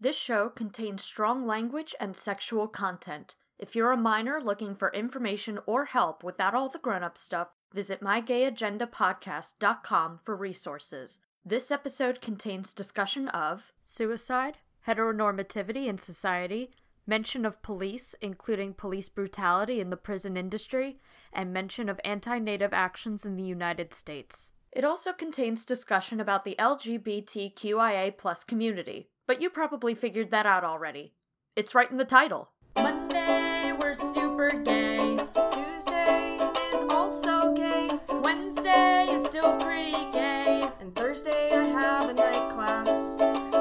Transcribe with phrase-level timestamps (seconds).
[0.00, 3.34] This show contains strong language and sexual content.
[3.58, 7.48] If you're a minor looking for information or help without all the grown up stuff,
[7.74, 11.18] visit mygayagendapodcast.com for resources.
[11.44, 16.70] This episode contains discussion of suicide, heteronormativity in society,
[17.04, 21.00] mention of police, including police brutality in the prison industry,
[21.32, 24.52] and mention of anti native actions in the United States.
[24.70, 31.12] It also contains discussion about the LGBTQIA community, but you probably figured that out already.
[31.54, 32.48] It's right in the title.
[32.76, 35.18] Monday, we're super gay.
[35.52, 36.38] Tuesday
[36.72, 37.90] is also gay.
[38.22, 40.66] Wednesday is still pretty gay.
[40.80, 43.18] And Thursday, I have a night class.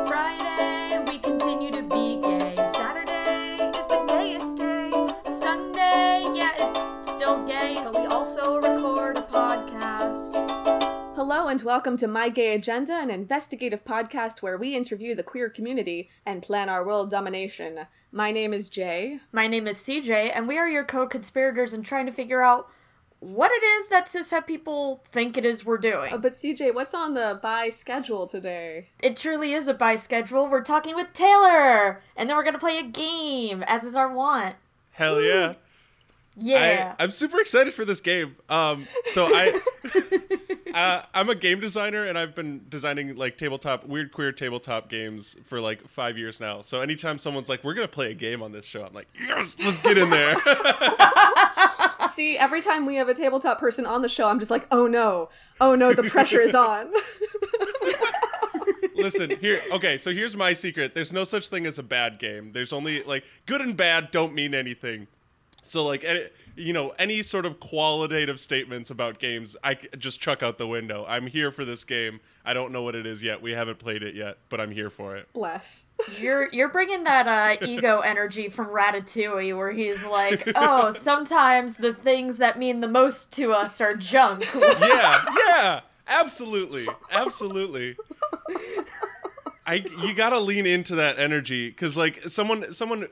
[0.08, 2.47] Friday, we continue to be gay.
[11.30, 15.50] Hello and welcome to My Gay Agenda, an investigative podcast where we interview the queer
[15.50, 17.82] community and plan our world domination.
[18.14, 19.20] My name is Jay.
[19.34, 22.70] My name is CJ, and we are your co conspirators in trying to figure out
[23.20, 26.14] what it is that cishet people think it is we're doing.
[26.14, 28.92] Uh, but CJ, what's on the by schedule today?
[29.04, 30.48] It truly is a by schedule.
[30.48, 34.56] We're talking with Taylor, and then we're gonna play a game, as is our want.
[34.92, 35.56] Hell yeah.
[36.38, 36.96] Yeah.
[36.98, 38.36] I, I'm super excited for this game.
[38.48, 39.60] Um, so I,
[40.74, 45.36] uh, I'm a game designer, and I've been designing like tabletop, weird queer tabletop games
[45.44, 46.62] for like five years now.
[46.62, 49.56] So anytime someone's like, "We're gonna play a game on this show," I'm like, "Yes,
[49.60, 50.36] let's get in there."
[52.10, 54.88] See, every time we have a tabletop person on the show, I'm just like, oh
[54.88, 56.92] no, oh no, the pressure is on.
[58.96, 59.62] Listen, here.
[59.72, 60.96] Okay, so here's my secret.
[60.96, 62.52] There's no such thing as a bad game.
[62.52, 65.08] There's only like good and bad don't mean anything.
[65.64, 70.42] So like, any, you know, any sort of qualitative statements about games, I just chuck
[70.42, 71.06] out the window.
[71.08, 72.20] I'm here for this game.
[72.46, 73.42] I don't know what it is yet.
[73.42, 75.28] We haven't played it yet, but I'm here for it.
[75.34, 75.88] Bless.
[76.22, 81.94] You're you're bringing that uh, ego energy from Ratatouille, where he's like, "Oh, sometimes the
[81.94, 87.98] things that mean the most to us are junk." Yeah, yeah, absolutely, absolutely.
[89.66, 93.08] I you gotta lean into that energy because like someone someone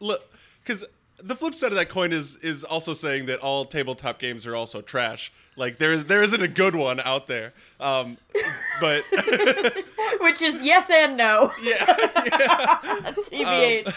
[0.00, 0.22] look
[0.62, 0.84] because
[1.22, 4.54] the flip side of that coin is is also saying that all tabletop games are
[4.54, 5.32] also trash.
[5.56, 7.52] Like there is there isn't a good one out there.
[7.80, 8.18] Um,
[8.80, 9.04] but
[10.20, 11.52] Which is yes and no.
[11.62, 12.78] yeah, yeah.
[13.16, 13.86] TBH.
[13.86, 13.92] Um,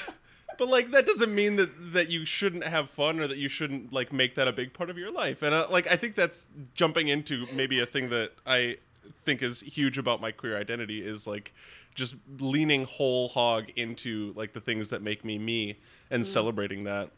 [0.57, 3.91] but like that doesn't mean that that you shouldn't have fun or that you shouldn't
[3.91, 5.41] like make that a big part of your life.
[5.41, 8.77] And uh, like I think that's jumping into maybe a thing that I
[9.25, 11.53] think is huge about my queer identity is like
[11.95, 15.77] just leaning whole hog into like the things that make me me
[16.11, 17.09] and celebrating that.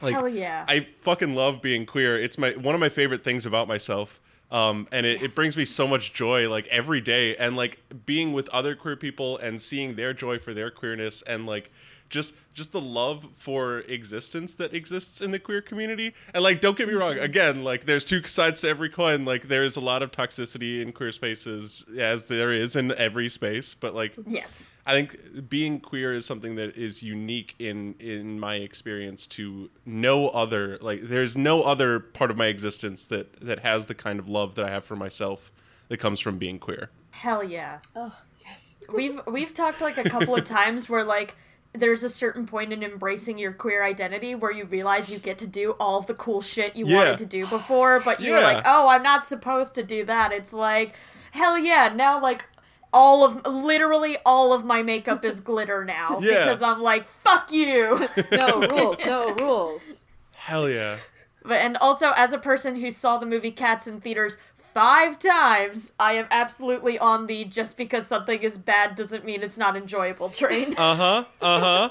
[0.00, 0.64] Like Hell yeah.
[0.68, 2.20] I fucking love being queer.
[2.20, 4.20] It's my one of my favorite things about myself.
[4.50, 8.32] Um, and it, it brings me so much joy like every day and like being
[8.32, 11.72] with other queer people and seeing their joy for their queerness and like
[12.08, 16.76] just just the love for existence that exists in the queer community and like don't
[16.76, 17.24] get me wrong mm-hmm.
[17.24, 20.92] again like there's two sides to every coin like there's a lot of toxicity in
[20.92, 24.72] queer spaces as there is in every space but like yes.
[24.88, 30.28] I think being queer is something that is unique in in my experience to no
[30.28, 34.28] other like there's no other part of my existence that that has the kind of
[34.28, 35.50] love that I have for myself
[35.88, 36.90] that comes from being queer.
[37.10, 37.78] Hell yeah.
[37.94, 38.76] Oh, yes.
[38.92, 41.36] We've we've talked like a couple of times where like
[41.78, 45.46] there's a certain point in embracing your queer identity where you realize you get to
[45.46, 46.96] do all of the cool shit you Yeah.
[46.96, 48.44] wanted to do before, but you're Yeah.
[48.44, 50.32] like, oh, I'm not supposed to do that.
[50.32, 50.94] It's like,
[51.32, 52.44] hell yeah, now like
[52.92, 56.44] all of literally all of my makeup is glitter now Yeah.
[56.44, 58.08] because I'm like, fuck you.
[58.32, 60.04] No rules, no rules.
[60.32, 60.96] Hell yeah.
[61.44, 64.38] But and also as a person who saw the movie Cats in theaters
[64.76, 69.56] five times, I am absolutely on the just because something is bad doesn't mean it's
[69.56, 70.74] not enjoyable train.
[70.78, 71.24] Uh-huh.
[71.40, 71.88] Uh-huh.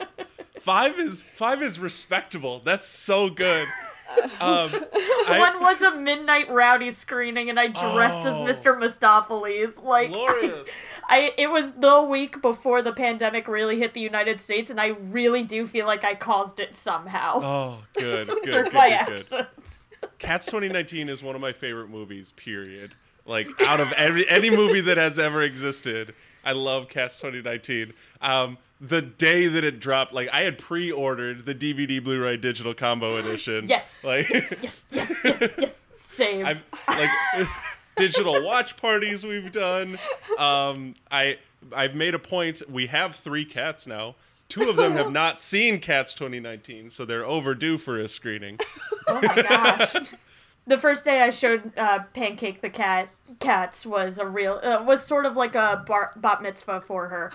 [0.60, 2.62] 5 is 5 is respectable.
[2.64, 3.68] That's so good.
[4.40, 4.70] Um
[5.28, 8.46] I- One was a midnight rowdy screening, and I dressed as Oh.
[8.46, 8.78] Mr.
[8.80, 9.82] Mistoffelees.
[9.84, 10.70] Like, Glorious.
[11.10, 14.90] I, it was the week before the pandemic really hit the United States, and I
[14.90, 18.28] really do feel like I caused it somehow Oh, good.
[18.28, 18.44] Good.
[18.44, 19.48] through Good, my good, good.
[20.20, 22.94] Cats 2019 is one of my favorite movies, period.
[23.26, 26.14] Like out of every any movie that has ever existed,
[26.44, 27.94] I love Cats 2019.
[28.22, 33.18] Um, the day that it dropped, like I had pre-ordered the DVD Blu-ray digital combo
[33.18, 33.66] edition.
[33.70, 34.04] Yes.
[34.04, 35.82] Like Yes, yes, yes, yes.
[35.96, 36.46] Same.
[36.46, 37.48] I've like
[37.98, 39.98] digital watch parties we've done.
[40.38, 41.38] Um, I
[41.76, 42.62] I've made a point.
[42.70, 44.16] We have three cats now.
[44.50, 48.60] Two of them have not seen Cats 2019, so they're overdue for a screening.
[49.08, 49.94] Oh my gosh.
[50.68, 53.10] The first day I showed uh, Pancake the cat
[53.40, 57.32] cats was a real uh, was sort of like a bar, bat mitzvah for her.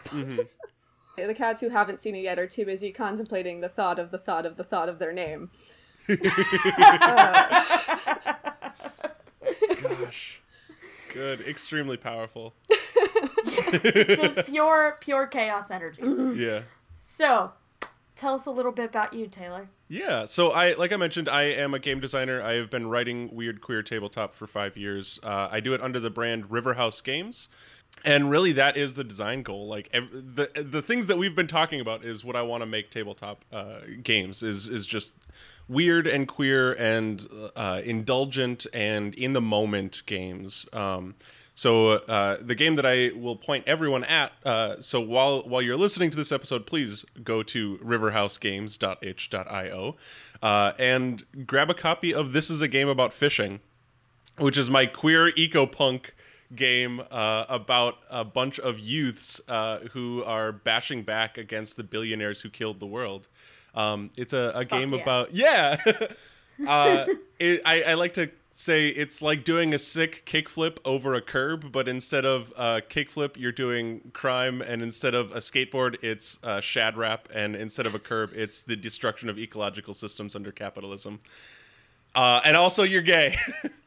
[1.16, 4.18] The cats who haven't seen it yet are too busy contemplating the thought of the
[4.18, 5.52] thought of the thought of their name.
[9.80, 10.40] Gosh.
[11.12, 11.40] Good.
[11.42, 12.54] Extremely powerful.
[13.70, 16.02] Just pure, pure chaos energy.
[16.36, 16.62] Yeah.
[17.02, 17.52] So,
[18.14, 19.70] tell us a little bit about you, Taylor.
[19.88, 22.42] Yeah, so I like I mentioned, I am a game designer.
[22.42, 25.18] I have been writing weird queer tabletop for five years.
[25.22, 27.48] Uh, I do it under the brand Riverhouse Games,
[28.04, 29.66] and really that is the design goal.
[29.66, 32.66] Like ev- the the things that we've been talking about is what I want to
[32.66, 35.14] make tabletop uh, games is is just
[35.68, 37.26] weird and queer and
[37.56, 40.66] uh, indulgent and in the moment games.
[40.74, 41.14] Um,
[41.60, 44.32] so uh, the game that I will point everyone at.
[44.46, 49.96] Uh, so while while you're listening to this episode, please go to riverhousegames.itch.io
[50.42, 53.60] uh, and grab a copy of This Is a Game About Fishing,
[54.38, 56.14] which is my queer eco punk
[56.56, 62.40] game uh, about a bunch of youths uh, who are bashing back against the billionaires
[62.40, 63.28] who killed the world.
[63.74, 65.02] Um, it's a, a game yeah.
[65.02, 65.76] about yeah.
[66.66, 67.04] uh,
[67.38, 71.72] it, I, I like to say it's like doing a sick kickflip over a curb,
[71.72, 76.60] but instead of uh, kickflip, you're doing crime, and instead of a skateboard, it's uh,
[76.60, 81.20] shad rap, and instead of a curb, it's the destruction of ecological systems under capitalism.
[82.14, 83.36] Uh, and also, you're gay.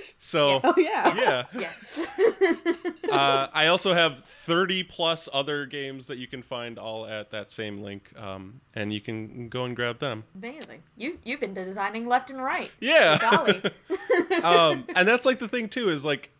[0.18, 0.62] so Yes.
[0.64, 1.14] Oh yeah.
[1.16, 1.44] yeah.
[1.54, 2.12] Yes.
[3.06, 7.52] Uh, I also have 30 plus other games that you can find all at that
[7.52, 10.24] same link, um, and you can go and grab them.
[10.34, 10.82] Amazing.
[10.96, 12.70] You you've been designing left and right.
[12.80, 13.16] Yeah.
[13.18, 13.62] Golly.
[14.42, 16.30] um, and that's like the thing too is like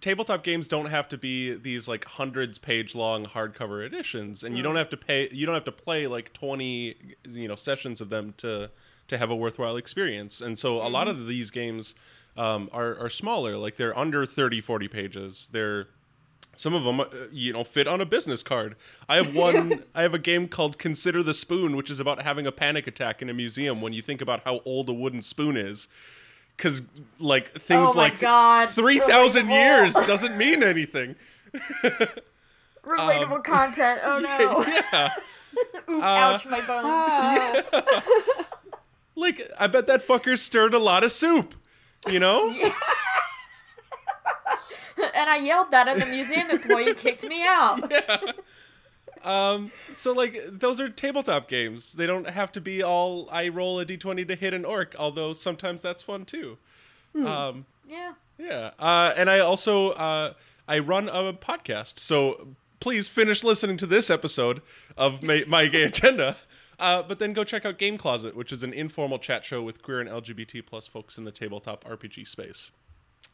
[0.00, 4.62] tabletop games don't have to be these like hundreds page long hardcover editions, and you
[4.62, 5.28] don't have to pay.
[5.30, 6.96] You don't have to play like 20
[7.28, 8.70] you know sessions of them to
[9.08, 10.40] to have a worthwhile experience.
[10.40, 11.94] And so a lot of these games
[12.38, 15.48] um, are are smaller, like they're under 30, 40 pages.
[15.52, 15.88] They're
[16.56, 18.76] some of them, uh, you know, fit on a business card.
[19.08, 19.84] I have one.
[19.94, 23.20] I have a game called Consider the Spoon, which is about having a panic attack
[23.22, 25.88] in a museum when you think about how old a wooden spoon is.
[26.56, 26.82] Because
[27.20, 28.70] like things Oh like God.
[28.70, 31.14] three thousand years doesn't mean anything.
[32.84, 34.00] Relatable content.
[34.04, 34.64] Oh no.
[34.92, 35.12] yeah,
[35.88, 36.84] Oof, ouch, my bones.
[36.84, 38.44] Ah.
[39.14, 41.54] like I bet that fucker stirred a lot of soup.
[42.10, 42.50] You know?
[45.14, 47.80] and I yelled that, and the museum employee kicked me out.
[49.24, 51.94] Um, so like those are tabletop games.
[51.94, 55.32] They don't have to be all I roll a d20 to hit an orc, although
[55.32, 56.56] sometimes that's fun too.
[57.16, 58.12] Um, Yeah.
[58.38, 58.70] yeah.
[58.78, 60.34] Uh, and I also uh,
[60.68, 61.98] I run a podcast.
[61.98, 62.46] So
[62.78, 64.62] please finish listening to this episode
[64.96, 66.36] of my, my gay agenda.
[66.78, 69.82] Uh, but then go check out Game Closet, which is an informal chat show with
[69.82, 72.70] queer and LGBT plus folks in the tabletop RPG space.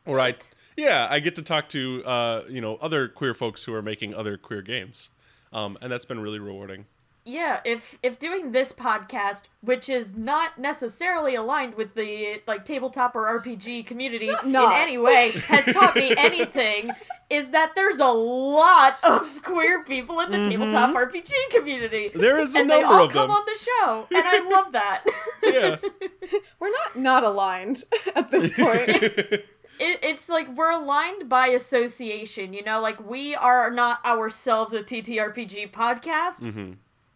[0.05, 0.35] Where I,
[0.76, 4.14] yeah, I get to talk to uh, you know other queer folks who are making
[4.14, 5.11] other queer games,
[5.52, 6.87] um, and that's been really rewarding.
[7.26, 13.15] Yeah, if if doing this podcast, which is not necessarily aligned with the like tabletop
[13.17, 16.91] or RPG community in any way, has taught me anything,
[17.31, 22.11] is that there's a lot of queer people in the tabletop RPG community.
[22.15, 23.37] There is a and they number all of come them.
[23.38, 25.05] on the show, and I love that.
[25.44, 25.76] Yeah,
[26.59, 27.85] We're not not aligned
[28.17, 28.88] at this point.
[28.88, 29.47] it,
[29.79, 35.71] it's like we're aligned by association, you know, like we are not ourselves a TTRPG
[35.71, 36.73] podcast, Mm-hmm.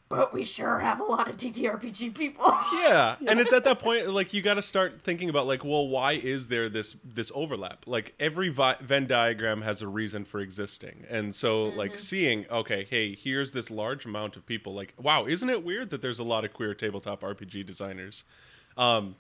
[0.09, 2.47] But we sure have a lot of TTRPG people.
[2.83, 5.87] yeah, and it's at that point like you got to start thinking about like, well,
[5.87, 7.85] why is there this this overlap?
[7.87, 12.87] Like every vi- Venn diagram has a reason for existing, and so like seeing, okay,
[12.89, 14.75] hey, here's this large amount of people.
[14.75, 18.25] Like, wow, isn't it weird that there's a lot of queer tabletop RPG designers?
[18.77, 19.17] Um,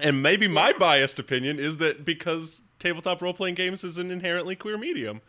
[0.00, 4.56] and maybe my biased opinion is that because tabletop role playing games is an inherently
[4.56, 5.20] queer medium.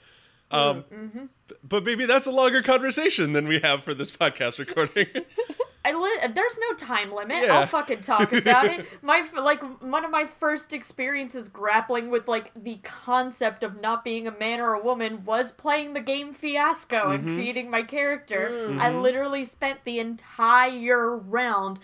[0.53, 1.25] Um, mm-hmm.
[1.63, 5.07] But maybe that's a longer conversation than we have for this podcast recording.
[5.85, 7.43] I li- there's no time limit.
[7.43, 7.59] Yeah.
[7.59, 8.85] I'll fucking talk about it.
[9.01, 14.25] My like one of my first experiences grappling with like the concept of not being
[14.25, 17.35] a man or a woman was playing the game Fiasco and mm-hmm.
[17.35, 18.49] creating my character.
[18.49, 18.79] Mm.
[18.79, 19.01] I mm-hmm.
[19.01, 21.79] literally spent the entire round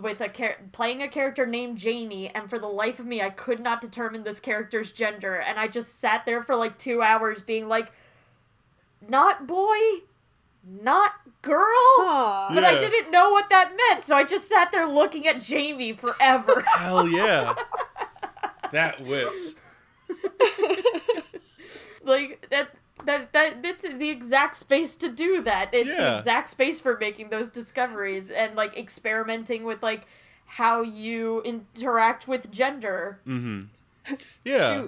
[0.00, 3.30] with a char- playing a character named Jamie and for the life of me I
[3.30, 7.42] could not determine this character's gender and I just sat there for like 2 hours
[7.42, 7.90] being like
[9.08, 9.76] not boy,
[10.64, 11.66] not girl.
[12.00, 12.50] Aw.
[12.54, 15.92] But I didn't know what that meant, so I just sat there looking at Jamie
[15.92, 16.64] forever.
[16.76, 17.54] Hell yeah.
[18.72, 19.54] That whips.
[22.04, 22.70] like that
[23.04, 25.70] that that that's the exact space to do that.
[25.72, 30.06] It's the exact space for making those discoveries and like experimenting with like
[30.46, 33.20] how you interact with gender.
[33.26, 33.66] Mm.
[34.44, 34.86] Yeah.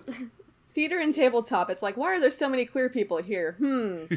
[0.73, 1.69] Theater and tabletop.
[1.69, 3.57] It's like, why are there so many queer people here?
[3.59, 4.05] Hmm.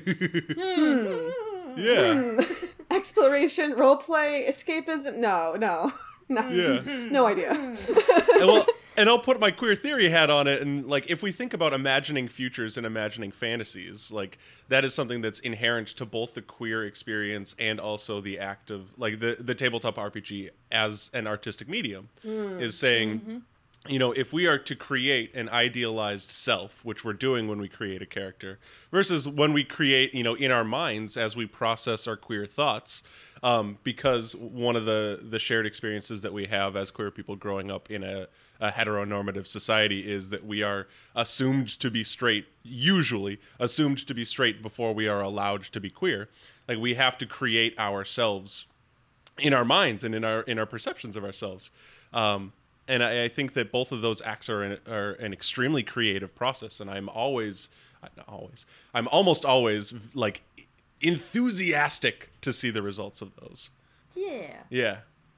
[0.57, 1.79] hmm.
[1.79, 2.41] Yeah.
[2.91, 5.17] Exploration, role play, escapism.
[5.17, 5.91] No, no,
[6.29, 6.47] no.
[6.49, 6.81] Yeah.
[7.09, 7.51] No idea.
[7.51, 7.77] and,
[8.39, 10.61] well, and I'll put my queer theory hat on it.
[10.61, 14.37] And like, if we think about imagining futures and imagining fantasies, like
[14.69, 18.91] that is something that's inherent to both the queer experience and also the act of
[18.97, 23.43] like the the tabletop RPG as an artistic medium is saying.
[23.87, 27.67] You know, if we are to create an idealized self, which we're doing when we
[27.67, 28.57] create a character,
[28.91, 33.03] versus when we create, you know, in our minds as we process our queer thoughts,
[33.43, 37.69] um, because one of the the shared experiences that we have as queer people growing
[37.69, 38.27] up in a,
[38.59, 44.25] a heteronormative society is that we are assumed to be straight usually assumed to be
[44.25, 46.27] straight before we are allowed to be queer.
[46.67, 48.65] Like we have to create ourselves
[49.37, 51.69] in our minds and in our in our perceptions of ourselves.
[52.13, 52.53] Um,
[52.87, 56.35] and I, I think that both of those acts are an, are an extremely creative
[56.35, 57.69] process and i'm always
[58.01, 60.41] not always i'm almost always like
[61.01, 63.69] enthusiastic to see the results of those
[64.15, 64.57] Yeah.
[64.69, 64.97] yeah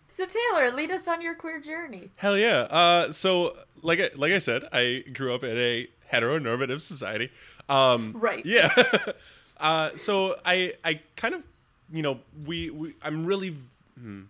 [0.10, 2.10] So Taylor, lead us on your queer journey.
[2.18, 2.60] Hell yeah.
[2.62, 7.30] Uh, so like I, like I said, I grew up in a heteronormative society.
[7.68, 8.46] Um, Right.
[8.46, 8.70] Yeah.
[9.60, 11.44] uh, so I I kind of
[11.92, 13.56] you know we, we I'm really
[14.00, 14.24] hmm,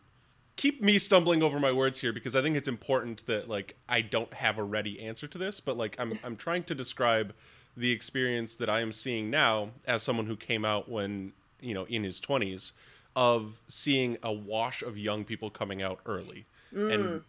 [0.57, 4.01] keep me stumbling over my words here because I think it's important that like I
[4.01, 7.33] don't have a ready answer to this, but like I'm I'm trying to describe
[7.77, 11.85] the experience that I am seeing now as someone who came out when you know
[11.85, 12.73] in his 20s
[13.15, 16.45] of seeing a wash of young people coming out early.
[16.91, 17.21] And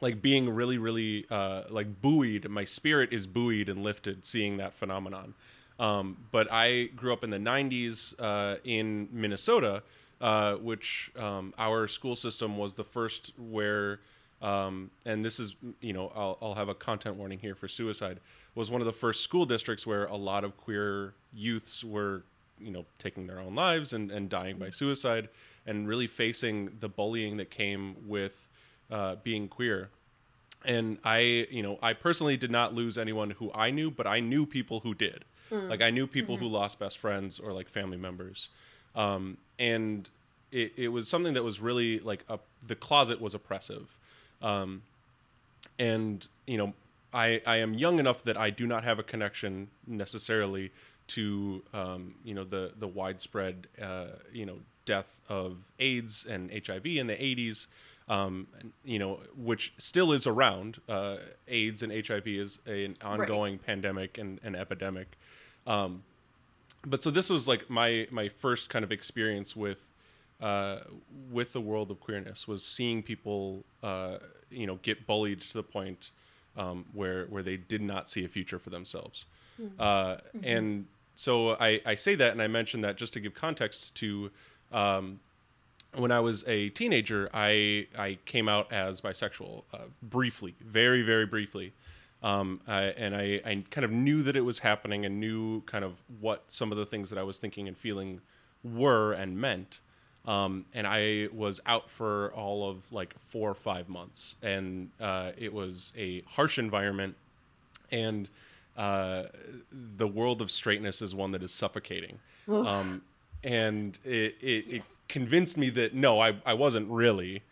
[0.00, 4.72] like being really really uh, like buoyed my spirit is buoyed and lifted seeing that
[4.72, 5.34] phenomenon.
[5.78, 9.82] Um, but i grew up in the 90s uh, in minnesota
[10.20, 14.00] uh, which um, our school system was the first where
[14.42, 18.20] um, and this is you know I'll, I'll have a content warning here for suicide
[18.54, 22.22] was one of the first school districts where a lot of queer youths were
[22.58, 25.28] you know taking their own lives and, and dying by suicide
[25.66, 28.48] and really facing the bullying that came with
[28.90, 29.90] uh, being queer.
[30.64, 34.20] And i you know i personally did not lose anyone who i knew but i
[34.20, 35.24] knew people who did.
[35.68, 38.48] Like i knew people who lost best friends or like family members
[38.96, 40.08] um, and
[40.50, 43.96] it, it was something that was really like a, the closet was oppressive.
[44.42, 44.82] Um,
[45.78, 46.72] and you know
[47.12, 50.72] I, I am young enough that I do not have a connection necessarily
[51.08, 56.86] to um, you know the the widespread uh, you know death of AIDS and HIV
[56.86, 57.66] in the 80s
[58.08, 58.46] um,
[58.84, 60.80] you know which still is around.
[60.88, 61.16] Uh,
[61.48, 65.16] AIDS and HIV is an ongoing pandemic and an epidemic.
[65.66, 66.02] Um,
[66.86, 69.84] but so this was like my my first kind of experience with
[70.40, 70.78] uh,
[71.30, 74.18] with the world of queerness was seeing people uh,
[74.50, 76.10] you know get bullied to the point
[76.56, 79.26] um, where where they did not see a future for themselves.
[79.78, 83.94] Uh, and so I, I say that and I mention that just to give context
[83.96, 84.30] to
[84.70, 85.18] um,
[85.94, 91.26] when I was a teenager, I I came out as bisexual uh, briefly, very very
[91.26, 91.72] briefly,
[92.22, 95.84] um, I, and I, I kind of knew that it was happening and knew kind
[95.84, 98.20] of what some of the things that I was thinking and feeling
[98.64, 99.80] were and meant.
[100.26, 105.30] Um, and I was out for all of like four or five months, and uh,
[105.38, 107.14] it was a harsh environment,
[107.92, 108.28] and
[108.76, 109.24] uh,
[109.70, 112.18] the world of straightness is one that is suffocating.
[112.48, 113.02] Um,
[113.44, 115.02] and it, it, Yes.
[115.04, 117.42] it convinced me that no, I, I wasn't really.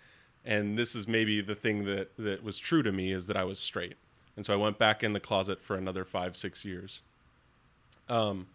[0.45, 3.45] And this is maybe the thing that, that was true to me is that I
[3.45, 3.95] was straight.
[4.37, 7.03] And so I went back in the closet for another five, six years.
[8.09, 8.47] Um,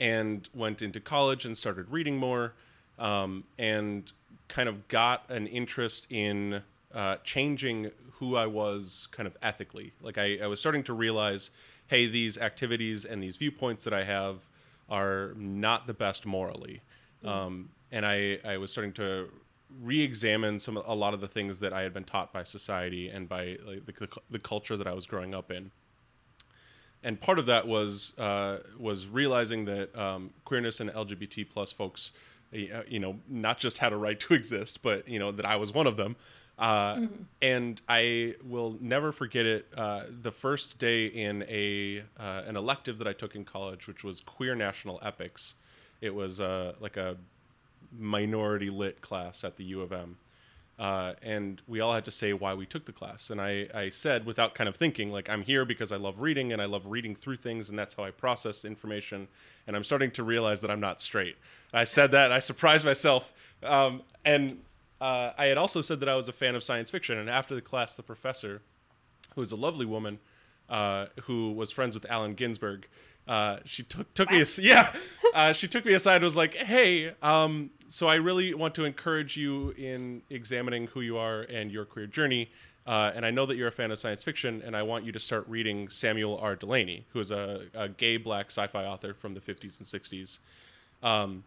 [0.00, 2.54] and went into college and started reading more
[2.98, 4.10] um, and
[4.48, 6.62] kind of got an interest in
[6.94, 9.92] uh, changing who I was kind of ethically.
[10.02, 11.50] Like I, I was starting to realize,
[11.86, 14.38] hey, these activities and these viewpoints that I have
[14.88, 16.80] are not the best morally.
[17.24, 19.28] Um, and I, I was starting to
[19.80, 23.28] re-examine some a lot of the things that I had been taught by society and
[23.28, 25.70] by like, the, the culture that I was growing up in
[27.02, 32.12] and part of that was uh, was realizing that um, queerness and LGBT plus folks,
[32.54, 35.56] uh, you know, not just had a right to exist, but you know that I
[35.56, 36.16] was one of them.
[36.58, 37.06] Uh,
[37.40, 39.66] And I will never forget it.
[39.74, 44.04] Uh, the first day in a uh, an elective that I took in college, which
[44.04, 45.54] was queer national epics.
[46.02, 47.16] It was uh, like a
[47.98, 50.16] minority lit class at the U of M.
[50.78, 53.28] Uh, and we all had to say why we took the class.
[53.28, 56.54] And I, I said, without kind of thinking, like, I'm here because I love reading
[56.54, 59.28] and I love reading through things, and that's how I process information.
[59.66, 61.36] And I'm starting to realize that I'm not straight.
[61.74, 63.30] I said that, I surprised myself.
[63.62, 64.62] Um, and
[65.02, 67.18] uh, I had also said that I was a fan of science fiction.
[67.18, 68.62] And after the class, the professor,
[69.34, 70.18] who was a lovely woman,
[70.70, 72.86] uh, who was friends with Allen Ginsberg.
[73.30, 74.92] Uh, she took took me as, yeah,
[75.34, 78.84] uh, she took me aside and was like, "Hey, um, so I really want to
[78.84, 82.50] encourage you in examining who you are and your queer journey.
[82.86, 85.12] Uh, and I know that you're a fan of science fiction, and I want you
[85.12, 86.56] to start reading Samuel R.
[86.56, 90.38] Delany, who is a, a gay black sci-fi author from the 50s and 60s.
[91.02, 91.44] Um,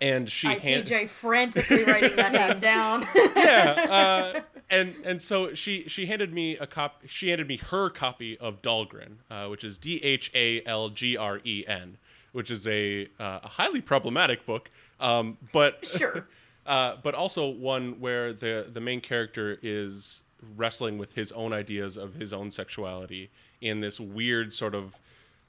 [0.00, 3.06] and she I hand- see Jay frantically writing that name down.
[3.36, 7.02] yeah, uh, and and so she she handed me a cop.
[7.06, 11.16] She handed me her copy of Dhalgren, uh, which is D H A L G
[11.16, 11.96] R E N,
[12.32, 16.26] which is a uh, a highly problematic book, um, but Sure.
[16.66, 20.22] uh, but also one where the the main character is
[20.56, 23.30] wrestling with his own ideas of his own sexuality
[23.62, 24.98] in this weird sort of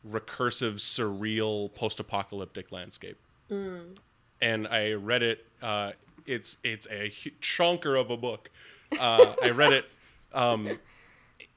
[0.10, 3.18] recursive, surreal, post-apocalyptic landscape
[4.42, 5.46] and I read it.
[5.62, 5.92] Uh,
[6.26, 8.50] it's it's a hu- chunker of a book.
[9.00, 9.86] Uh, I read it.
[10.34, 10.78] Um,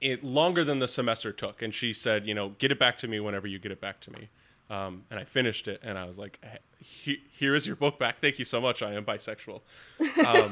[0.01, 3.09] it longer than the semester took, and she said, you know, get it back to
[3.09, 4.29] me whenever you get it back to me.
[4.71, 6.41] Um, and I finished it, and I was like,
[6.79, 8.21] "He- "Here is your book back.
[8.21, 8.83] Thank you so much.
[8.83, 9.61] I am bisexual."
[10.25, 10.51] Um,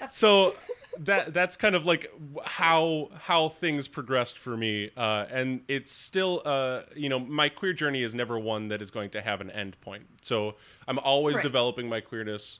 [0.10, 0.54] so
[1.00, 2.10] that that's kind of like
[2.44, 7.72] how how things progressed for me uh, and it's still uh, you know my queer
[7.72, 10.54] journey is never one that is going to have an end point so
[10.88, 11.42] i'm always Right.
[11.42, 12.58] developing my queerness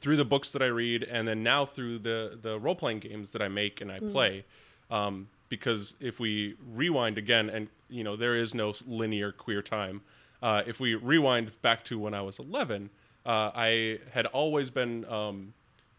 [0.00, 3.42] through the books that i read and then now through the the role-playing games that
[3.42, 4.44] i make and i play
[4.90, 10.00] um, because if we rewind again and you know there is no linear queer time
[10.42, 12.90] uh, if we rewind back to when i was 11
[13.26, 15.54] uh, i had always been um,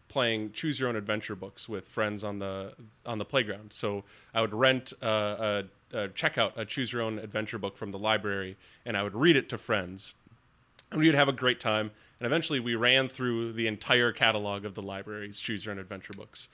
[0.08, 3.72] playing choose your own adventure books with friends on the on the playground.
[3.72, 7.76] So I would rent uh, a, a check out a choose your own adventure book
[7.76, 10.14] from the library, and I would read it to friends,
[10.90, 11.90] and we would have a great time.
[12.18, 16.14] And eventually, we ran through the entire catalog of the library's choose your own adventure
[16.14, 16.48] books.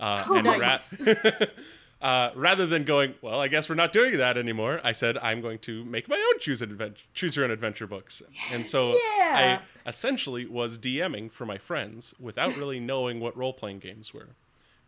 [0.00, 0.94] Uh, and ra- nice.
[2.04, 4.78] uh, rather than going, well, I guess we're not doing that anymore.
[4.84, 8.22] I said I'm going to make my own choose adventure, choose your own adventure books,
[8.52, 9.60] and so Yeah.
[9.84, 14.28] I essentially was DMing for my friends without really knowing what role playing games were.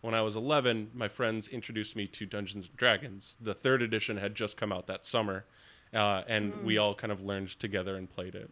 [0.02, 3.38] When I was 11, my friends introduced me to Dungeons and Dragons.
[3.40, 5.46] The third edition had just come out that summer,
[5.94, 8.50] uh, and we all kind of learned together and played it.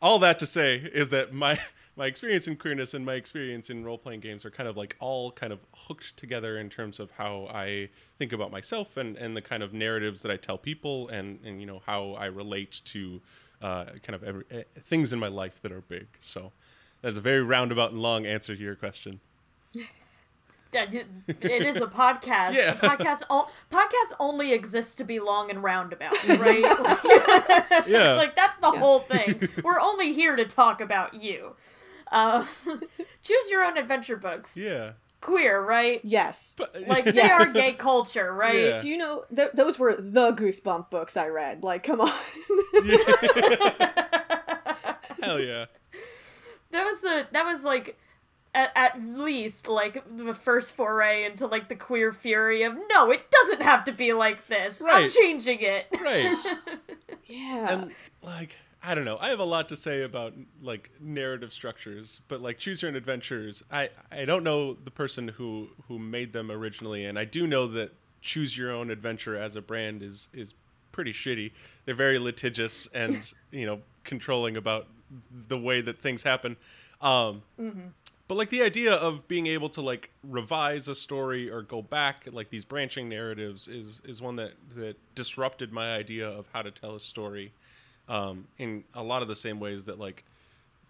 [0.00, 1.58] All that to say is that my
[1.96, 4.96] my experience in queerness and my experience in role playing games are kind of like
[5.00, 9.36] all kind of hooked together in terms of how I think about myself and, and
[9.36, 12.80] the kind of narratives that I tell people and, and you know how I relate
[12.84, 13.20] to
[13.60, 16.06] uh, kind of every, eh, things in my life that are big.
[16.20, 16.52] So
[17.02, 19.18] that's a very roundabout and long answer to your question.
[20.72, 21.06] Yeah, it
[21.40, 22.54] it is a podcast.
[22.54, 22.74] Yeah.
[22.74, 26.60] Podcast o- podcast only exists to be long and roundabout, right?
[27.86, 28.14] Yeah.
[28.16, 29.48] like that's the whole thing.
[29.64, 31.56] We're only here to talk about you.
[32.12, 32.44] Uh,
[33.22, 34.56] choose your own adventure books.
[34.56, 34.92] yeah.
[35.20, 36.00] Queer, right?
[36.04, 36.54] Yes.
[36.86, 37.48] Like they Yes.
[37.48, 38.54] are gay culture, right?
[38.66, 38.76] Yeah.
[38.76, 41.64] Do you know th- those were the Goosebump books I read?
[41.64, 42.12] Like, come on.
[45.22, 45.66] Hell yeah.
[46.70, 47.98] That was the that was like
[48.54, 53.30] at, at least like the first foray into like the queer fury of no, it
[53.30, 54.80] doesn't have to be like this.
[54.80, 55.10] I'm Right.
[55.10, 55.86] changing it.
[56.00, 56.36] Right.
[57.26, 57.72] yeah.
[57.72, 59.18] and like I don't know.
[59.20, 62.96] I have a lot to say about like narrative structures, but like choose your own
[62.96, 63.62] adventures.
[63.70, 67.66] I I don't know the person who who made them originally, and I do know
[67.68, 70.54] that choose your own adventure as a brand is is
[70.92, 71.50] pretty shitty.
[71.84, 74.86] They're very litigious and you know controlling about
[75.48, 76.56] the way that things happen.
[77.00, 77.42] Um,
[78.28, 82.28] But like the idea of being able to like revise a story or go back,
[82.30, 86.70] like these branching narratives, is is one that that disrupted my idea of how to
[86.70, 87.52] tell a story,
[88.06, 90.24] um, in a lot of the same ways that like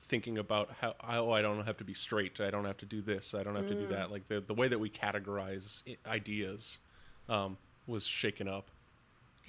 [0.09, 3.01] thinking about how oh I don't have to be straight, I don't have to do
[3.01, 4.11] this, I don't have to do that.
[4.11, 6.79] Like the the way that we categorize ideas
[7.29, 8.66] um, was shaken up.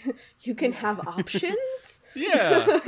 [0.42, 2.80] you can have options, Yeah,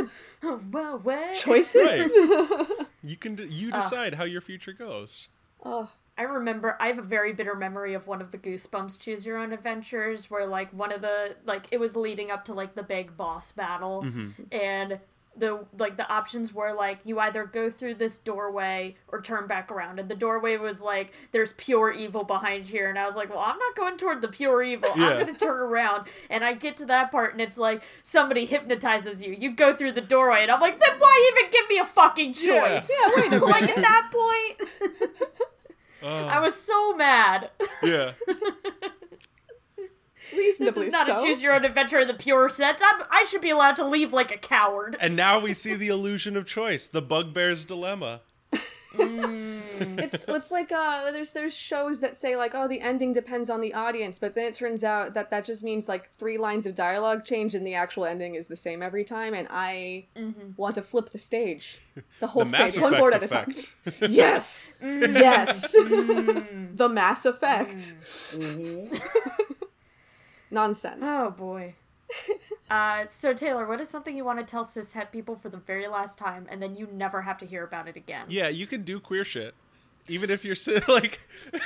[0.72, 1.36] well, what?
[1.36, 2.16] choices.
[3.04, 5.28] you can you decide how your future goes.
[5.64, 9.26] oh, I remember I have a very bitter memory of one of the Goosebumps Choose
[9.26, 12.76] Your Own Adventures where like one of the like it was leading up to like
[12.76, 14.04] the big boss battle.
[14.06, 14.44] Mm-hmm.
[14.52, 15.00] And
[15.38, 19.72] the like the options were like you either go through this doorway or turn back
[19.72, 23.30] around and the doorway was like there's pure evil behind here and I was like
[23.30, 25.08] well I'm not going toward the pure evil Yeah.
[25.08, 28.46] I'm going to turn around and I get to that part and it's like somebody
[28.46, 31.78] hypnotizes you you go through the doorway and I'm like then why even give me
[31.80, 33.12] a fucking choice yeah.
[33.16, 33.46] Wait a minute.
[33.46, 34.70] like at that point
[36.04, 37.52] Oh, I was so mad.
[37.84, 38.14] yeah.
[40.32, 41.16] This is not so.
[41.16, 42.82] a choose your own adventure in the pure sense.
[42.84, 44.98] I'm, I should be allowed to leave like a coward.
[45.00, 48.22] And now we see the illusion of choice, the bugbear's dilemma.
[48.94, 49.62] Mm.
[50.04, 53.62] it's it's like uh there's there's shows that say like oh the ending depends on
[53.62, 56.76] the audience but then it turns out that that just means like three lines of
[56.76, 60.52] dialogue change and the actual ending is the same every time and I mm-hmm.
[60.58, 61.80] want to flip the stage
[62.20, 64.02] the whole The stage one Effect board at a time effect.
[64.12, 65.14] yes mm.
[65.14, 66.76] yes mm.
[66.76, 67.96] the Mass Effect
[68.32, 68.94] mm-hmm.
[70.52, 71.76] Nonsense Oh boy.
[72.70, 75.90] Uh, so Taylor, what is something you want to tell cishet people for the very
[75.90, 78.26] last time, and then you never have to hear about it again?
[78.30, 79.54] Yeah, you can do queer shit,
[80.08, 80.82] even if you're cis.
[80.88, 81.20] Like,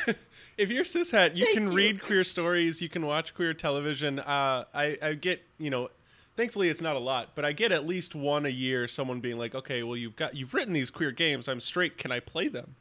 [0.57, 1.73] if you're cishet, you Thank can you.
[1.73, 2.81] read queer stories.
[2.81, 4.17] You can watch queer television.
[4.17, 5.89] Uh, I I get you know.
[6.35, 8.87] Thankfully, it's not a lot, but I get at least one a year.
[8.87, 11.47] Someone being like, "Okay, well, you've got you've written these queer games.
[11.47, 11.99] I'm straight.
[11.99, 12.73] Can I play them?"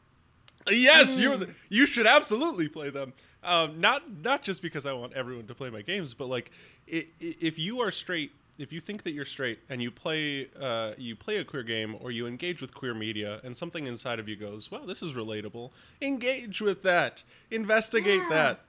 [0.71, 3.13] Yes, you're the, you should absolutely play them.
[3.45, 6.51] Um, not not just because I want everyone to play my games, but like
[6.87, 11.17] if you are straight, if you think that you're straight and you play uh, you
[11.17, 14.37] play a queer game or you engage with queer media and something inside of you
[14.37, 17.23] goes, "Wow, this is relatable." Engage with that.
[17.51, 18.29] Investigate Yeah.
[18.31, 18.61] that.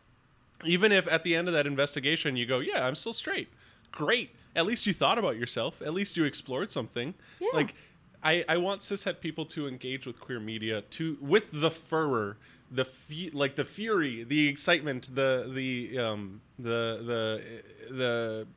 [0.64, 3.50] Even if at the end of that investigation you go, "Yeah, I'm still straight."
[3.92, 4.32] Great.
[4.56, 5.82] At least you thought about yourself.
[5.82, 7.14] At least you explored something.
[7.40, 7.50] Yeah.
[7.54, 7.76] Like
[8.24, 12.38] I, I want cishet people to engage with queer media to with the furor,
[12.76, 17.00] the fe- like the fury, the excitement, the the um the
[17.90, 18.48] the the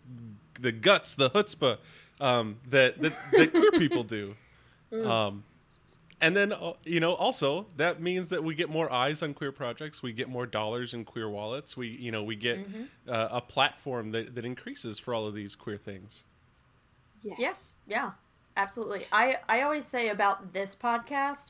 [0.61, 1.79] the guts, the chutzpah
[2.21, 4.35] um, that that, that queer people do.
[4.93, 5.45] Um,
[6.21, 9.53] and then uh, you know also that means that we get more eyes on queer
[9.53, 12.59] projects we get more dollars in queer wallets we you know we get
[13.07, 16.25] uh, a platform that, that increases for all of these queer things.
[17.23, 17.77] Yes.
[17.87, 18.11] Yeah, yeah,
[18.57, 19.07] absolutely.
[19.13, 21.47] I I always say about this podcast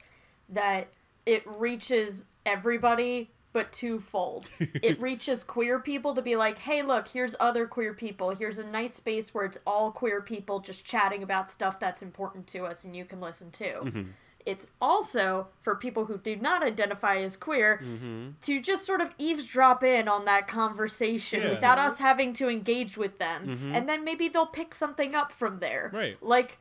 [0.49, 0.89] that
[1.27, 4.47] it reaches everybody but twofold.
[4.61, 8.31] it reaches queer people to be like, "Hey, look, here's other queer people.
[8.31, 12.47] Here's a nice space where it's all queer people just chatting about stuff that's important
[12.49, 14.03] to us and you can listen to." Mm-hmm.
[14.47, 18.31] It's also for people who do not identify as queer mm-hmm.
[18.41, 21.51] to just sort of eavesdrop in on that conversation Yeah.
[21.51, 23.47] without us having to engage with them.
[23.47, 23.75] Mm-hmm.
[23.75, 25.91] And then maybe they'll pick something up from there.
[25.93, 26.17] Right.
[26.23, 26.59] Like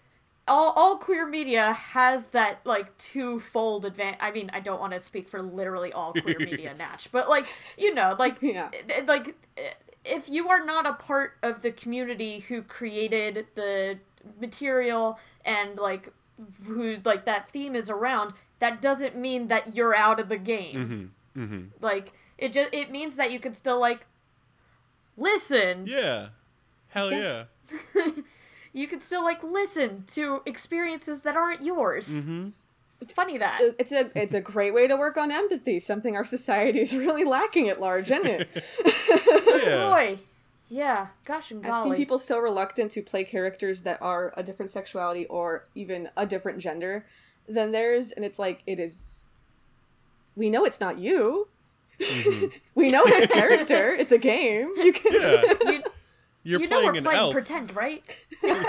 [0.47, 4.19] all, all queer media has that like twofold advantage.
[4.21, 7.45] I mean, I don't want to speak for literally all queer media, Natch, but like
[7.77, 8.69] you know, like Yeah.
[8.89, 9.71] eh, like eh,
[10.05, 13.99] if you are not a part of the community who created the
[14.39, 16.11] material and like
[16.65, 21.11] who like that theme is around, that doesn't mean that you're out of the game.
[21.81, 24.05] Like it just it means that you can still like
[25.17, 25.85] listen.
[25.87, 26.29] yeah
[26.89, 27.45] hell Yeah.
[27.95, 28.11] yeah,
[28.77, 32.09] You can still like listen to experiences that aren't yours.
[32.09, 32.49] Mm-hmm.
[33.01, 33.59] It's funny that.
[33.79, 37.23] it's a it's a great way to work on empathy something our society is really
[37.23, 38.49] lacking at large isn't it
[39.65, 39.89] yeah.
[39.89, 40.19] Boy.
[40.69, 41.73] Yeah, gosh and golly.
[41.73, 46.09] I've seen people so reluctant to play characters that are a different sexuality or even
[46.17, 47.05] a different gender
[47.47, 49.25] than theirs, and it's like it is.
[50.35, 51.47] We know it's not you.
[52.75, 53.93] we know it's a character.
[53.93, 54.73] It's a game.
[54.75, 55.13] You can.
[55.13, 55.71] Yeah.
[55.71, 55.83] you,
[56.43, 57.33] You're you know playing we're an playing elf.
[57.33, 58.03] pretend, right?
[58.43, 58.61] yeah,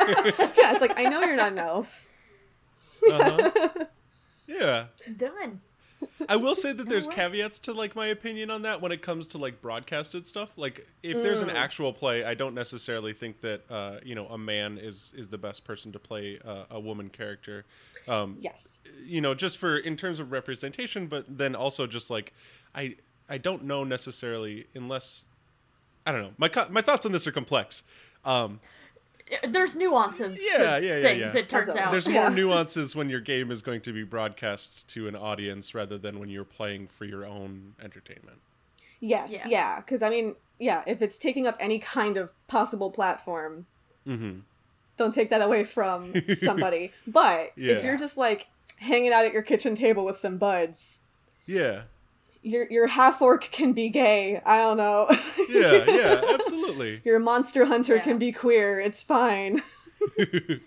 [0.73, 2.09] it's like I know you're not an elf.
[3.11, 3.69] Uh-huh.
[4.47, 4.87] Yeah.
[5.17, 5.61] Done.
[6.29, 9.27] I will say that there's caveats to like my opinion on that when it comes
[9.29, 10.57] to like broadcasted stuff.
[10.57, 11.51] Like if there's Mm.
[11.51, 15.29] an actual play, I don't necessarily think that uh, you know a man is is
[15.29, 17.65] the best person to play uh, a woman character.
[18.07, 18.81] Um, Yes.
[19.05, 22.33] you know, just for in terms of representation, but then also just like
[22.75, 22.97] I
[23.29, 25.25] I don't know necessarily unless
[26.09, 26.31] I don't know.
[26.39, 27.83] My my thoughts on this are complex.
[28.25, 28.61] Um,
[29.47, 31.41] There's nuances Yeah, to yeah, yeah, things, yeah.
[31.41, 31.93] it turns out.
[31.93, 35.99] there's more nuances when your game is going to be broadcast to an audience rather
[35.99, 38.39] than when you're playing for your own entertainment.
[39.01, 39.33] Yes.
[39.33, 39.47] Yeah.
[39.47, 39.77] Yeah.
[39.81, 43.67] Because I mean, yeah, if it's taking up any kind of possible platform,
[44.07, 44.39] Mm-hmm.
[44.97, 46.93] don't take that away from somebody.
[47.07, 47.75] But Yeah.
[47.75, 48.47] if you're just like
[48.79, 51.01] hanging out at your kitchen table with some buds,
[51.47, 51.83] Yeah.
[52.43, 54.41] Your your half orc can be gay.
[54.45, 55.09] I don't know.
[55.49, 57.01] Yeah, yeah, absolutely.
[57.05, 58.03] your monster hunter Yeah.
[58.03, 58.79] can be queer.
[58.79, 59.63] It's fine.
[60.17, 60.61] it,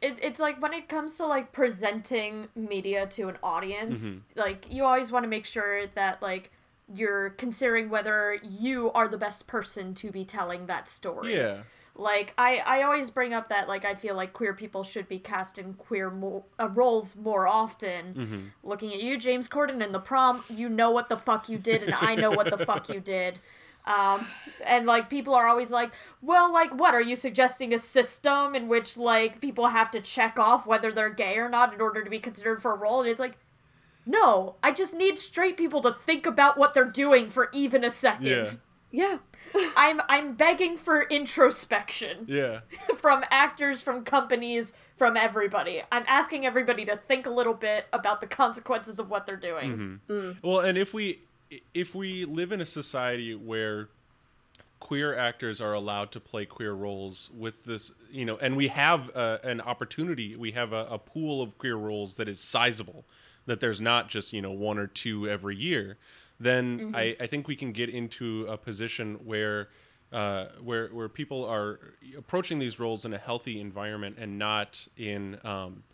[0.00, 4.40] it's like when it comes to like presenting media to an audience Mm-hmm.
[4.40, 6.50] like you always want to make sure that like
[6.92, 11.56] you're considering whether you are the best person to be telling that story Yeah.
[11.94, 15.18] like i i always bring up that like i feel like queer people should be
[15.18, 18.38] cast in queer mo- uh, roles more often Mm-hmm.
[18.64, 21.82] looking at you james corden in the prom you know what the fuck you did
[21.84, 23.38] and i know what the fuck you did
[23.86, 24.26] um
[24.66, 25.90] and like people are always like
[26.22, 30.38] well like what are you suggesting a system in which like people have to check
[30.38, 33.08] off whether they're gay or not in order to be considered for a role and
[33.08, 33.36] it's like
[34.10, 37.90] no i just need straight people to think about what they're doing for even a
[37.90, 38.44] second Yeah.
[38.92, 39.18] Yeah.
[39.76, 42.60] I'm I'm begging for introspection Yeah.
[42.96, 45.82] from actors, from companies, from everybody.
[45.92, 50.00] I'm asking everybody to think a little bit about the consequences of what they're doing.
[50.42, 51.20] Well, and if we
[51.72, 53.88] if we live in a society where
[54.80, 59.14] queer actors are allowed to play queer roles with this, you know, and we have
[59.14, 63.04] uh, an opportunity, we have a, a pool of queer roles that is sizable,
[63.50, 65.96] that there's not just you know one or two every year,
[66.38, 69.68] then I, I think we can get into a position where.
[70.12, 71.78] Uh, where where people are
[72.18, 75.84] approaching these roles in a healthy environment and not in um,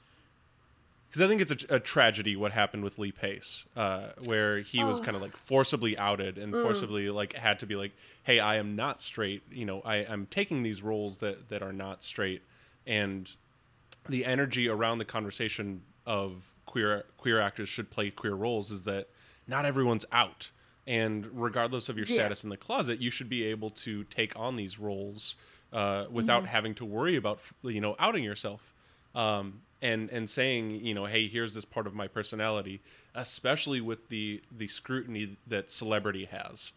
[1.10, 4.82] because I think it's a, a tragedy what happened with Lee Pace, uh, where he
[4.84, 5.04] was Oh.
[5.04, 7.92] kind of like forcibly outed and forcibly like had to be like,
[8.22, 9.42] "Hey, I am not straight.
[9.52, 12.40] You know, I, I'm taking these roles that that are not straight."
[12.86, 13.30] And
[14.08, 19.08] the energy around the conversation of queer queer actors should play queer roles is that
[19.46, 20.50] not everyone's out,
[20.86, 22.14] and regardless of your Yeah.
[22.14, 25.36] status in the closet, you should be able to take on these roles
[25.72, 28.72] uh, without having to worry about you know outing yourself.
[29.14, 32.80] Um, and and saying you know hey here's this part of my personality
[33.14, 36.72] especially with the the scrutiny that celebrity has.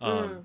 [0.00, 0.44] Um,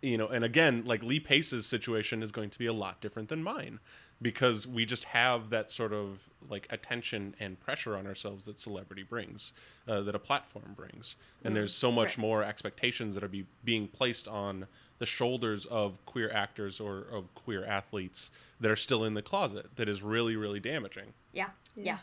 [0.00, 3.28] you know and again like lee pace's situation is going to be a lot different
[3.28, 3.78] than mine
[4.22, 9.02] because we just have that sort of like attention and pressure on ourselves that celebrity
[9.02, 9.52] brings
[9.88, 12.18] uh, that a platform brings and there's so much Right.
[12.18, 14.66] more expectations that are be, being placed on
[14.98, 18.30] the shoulders of queer actors or of queer athletes
[18.60, 21.98] that are still in the closet that is really really damaging Yeah, yeah.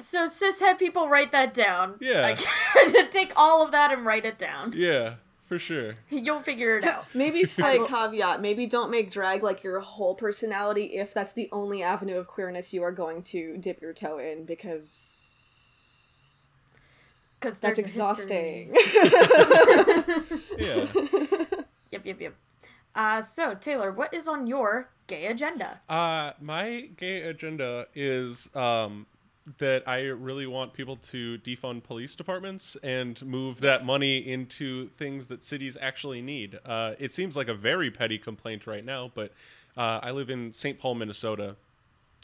[0.00, 1.96] So cishet people write that down.
[2.00, 2.20] Yeah.
[2.20, 4.72] Like, take all of that and write it down.
[4.76, 5.14] yeah
[5.50, 7.06] for sure You'll figure it out.
[7.12, 8.40] Maybe slight caveat.
[8.40, 12.72] Maybe don't make drag like your whole personality if that's the only avenue of queerness
[12.72, 16.48] you are going to dip your toe in because
[17.40, 18.72] Because that's exhausting.
[20.56, 20.86] yeah
[21.90, 22.34] Yep, yep, yep.
[22.94, 25.80] Uh, so Taylor, what is on your gay agenda?
[25.88, 29.06] Uh, my gay agenda is um,
[29.58, 35.28] that I really want people to defund police departments and move that money into things
[35.28, 36.58] that cities actually need.
[36.64, 39.32] Uh, it seems like a very petty complaint right now, but
[39.76, 40.78] uh, I live in St.
[40.78, 41.56] Paul, Minnesota,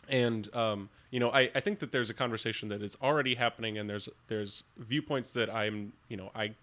[0.08, 3.78] and um, you know, I, I think that there's a conversation that is already happening,
[3.78, 6.54] and there's there's viewpoints that I'm you know I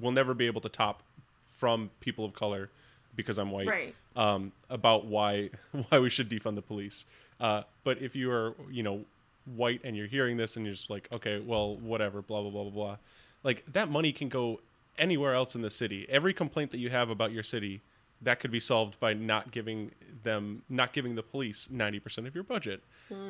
[0.00, 1.02] will never be able to top
[1.46, 2.70] from people of color
[3.14, 3.94] because I'm white Right.
[4.16, 5.50] um, about why
[5.88, 7.04] why we should defund the police.
[7.38, 9.04] Uh, but if you are you know
[9.54, 12.62] white and you're hearing this and you're just like okay well whatever blah blah blah
[12.64, 12.96] blah blah
[13.44, 14.60] like that money can go
[14.98, 17.80] anywhere else in the city every complaint that you have about your city
[18.22, 19.90] that could be solved by not giving
[20.22, 22.82] them not giving the police 90% of your budget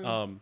[0.05, 0.41] um,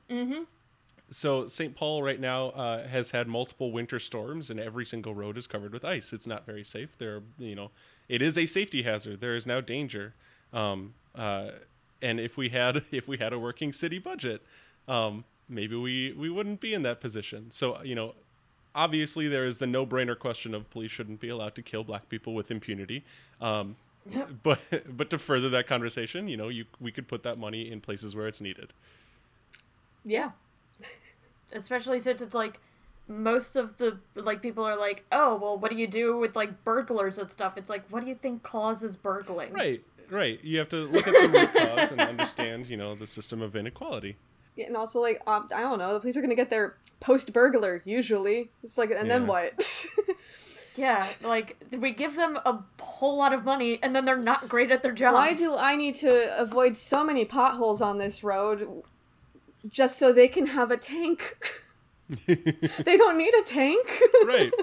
[1.10, 1.74] so St.
[1.76, 5.72] Paul right now uh, has had multiple winter storms, and every single road is covered
[5.72, 6.12] with ice.
[6.12, 6.96] It's not very safe.
[6.98, 7.70] There, are, you know,
[8.08, 9.20] it is a safety hazard.
[9.20, 10.14] There is now danger.
[10.52, 11.50] Um, uh,
[12.02, 14.42] and if we had if we had a working city budget,
[14.88, 17.50] um, maybe we we wouldn't be in that position.
[17.50, 18.14] So you know,
[18.74, 22.35] obviously there is the no-brainer question of police shouldn't be allowed to kill black people
[22.35, 23.04] with impunity.
[23.40, 23.76] Um,
[24.42, 24.61] but
[24.96, 28.14] but to further that conversation, you know, you we could put that money in places
[28.14, 28.72] where it's needed.
[30.04, 30.33] Yeah.
[31.52, 32.61] Especially since it's like
[33.07, 36.64] most of the like people are like, "Oh, well, what do you do with like
[36.64, 40.42] burglars and stuff?" It's like, "What do you think causes burgling?" Right, right.
[40.42, 43.57] You have to look at the root cause and understand, you know, the system of
[43.57, 44.16] inequality.
[44.57, 47.33] Yeah, and also like um, I don't know, the police are gonna get their post
[47.33, 48.51] burglar usually.
[48.62, 49.87] It's like, and then what?
[50.77, 54.73] Yeah, like we give them a whole lot of money and then they're not great
[54.73, 55.14] at their jobs.
[55.14, 58.83] Why do I need to avoid so many potholes on this road
[59.69, 61.37] just so they can have a tank?
[62.27, 64.01] they don't need a tank.
[64.25, 64.53] Right.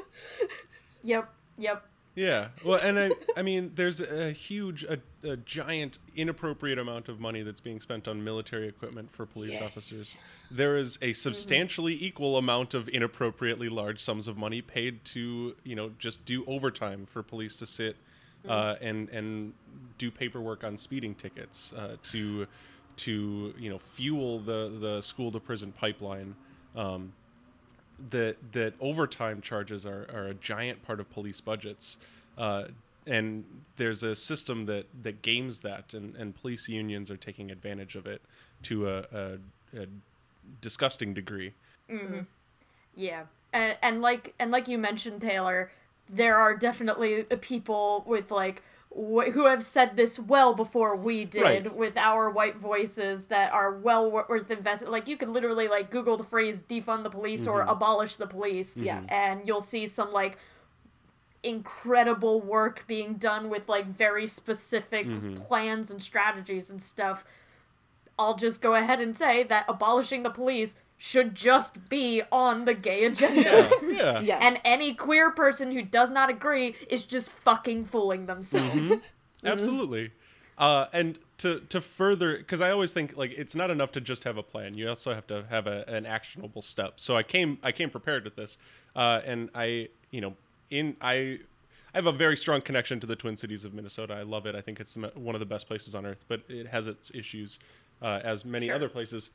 [1.03, 1.83] Yep, yep.
[2.15, 2.49] Yeah.
[2.65, 7.41] Well, and I, I mean, there's a huge, a, a giant, inappropriate amount of money
[7.41, 9.61] that's being spent on military equipment for police Yes.
[9.61, 10.19] officers.
[10.49, 15.75] There is a substantially equal amount of inappropriately large sums of money paid to, you
[15.75, 17.95] know, just do overtime for police to sit
[18.49, 19.53] uh, and and
[19.97, 22.47] do paperwork on speeding tickets uh, to
[22.97, 26.35] to you know fuel the the school to prison pipeline.
[26.75, 27.13] Um,
[28.09, 31.97] that that overtime charges are, are a giant part of police budgets,
[32.37, 32.65] uh,
[33.07, 33.43] and
[33.77, 38.05] there's a system that that games that, and, and police unions are taking advantage of
[38.05, 38.21] it
[38.63, 39.37] to a, a,
[39.77, 39.85] a
[40.61, 41.53] disgusting degree.
[42.95, 45.71] Yeah, and, and like and like you mentioned, Taylor,
[46.09, 51.43] there are definitely people with like wh- who have said this well before we did
[51.43, 51.67] Right.
[51.77, 54.89] with our white voices that are well worth investing.
[54.89, 57.69] Like you can literally like Google the phrase "defund the police" or mm-hmm.
[57.69, 59.05] "abolish the police," Yes.
[59.05, 59.13] Mm-hmm.
[59.13, 60.37] and you'll see some like
[61.43, 65.35] incredible work being done with like very specific mm-hmm.
[65.35, 67.25] plans and strategies and stuff.
[68.19, 72.75] I'll just go ahead and say that abolishing the police should just be on the
[72.75, 73.71] gay agenda.
[73.83, 74.19] yeah.
[74.21, 74.39] Yes.
[74.39, 79.01] And any queer person who does not agree is just fucking fooling themselves.
[79.43, 80.11] absolutely
[80.59, 84.23] uh, and to to further because i always think like it's not enough to just
[84.23, 87.57] have a plan you also have to have a, an actionable step so i came
[87.63, 88.59] i came prepared with this
[88.95, 90.35] uh, and i you know
[90.69, 91.39] in i
[91.93, 94.13] I have a very strong connection to the Twin Cities of Minnesota.
[94.13, 94.55] I love it.
[94.55, 97.59] I think it's one of the best places on earth, but it has its issues,
[98.01, 98.75] uh, as many Sure.
[98.75, 99.29] other places.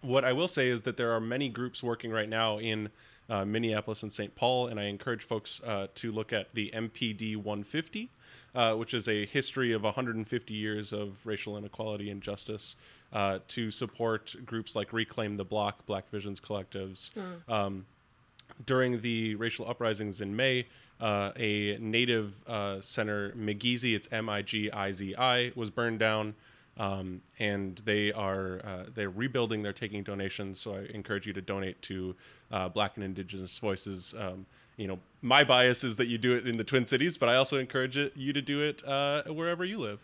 [0.00, 2.90] What I will say is that there are many groups working right now in
[3.28, 4.34] uh, Minneapolis and St.
[4.34, 8.10] Paul, and I encourage folks uh, to look at the MPD 150,
[8.54, 12.76] uh, which is a history of 150 years of racial inequality and justice,
[13.12, 17.10] uh, to support groups like Reclaim the Block, Black Visions Collectives.
[17.48, 17.84] Um,
[18.64, 20.66] during the racial uprisings in May,
[21.00, 26.34] uh, a native uh, center, Migizi, it's M-I-G-I-Z-I, was burned down,
[26.78, 29.62] um, and they are uh, they're rebuilding.
[29.62, 32.14] They're taking donations, so I encourage you to donate to
[32.52, 34.14] uh, Black and Indigenous voices.
[34.16, 37.28] Um, you know, my bias is that you do it in the Twin Cities, but
[37.28, 40.00] I also encourage it, you to do it uh, wherever you live.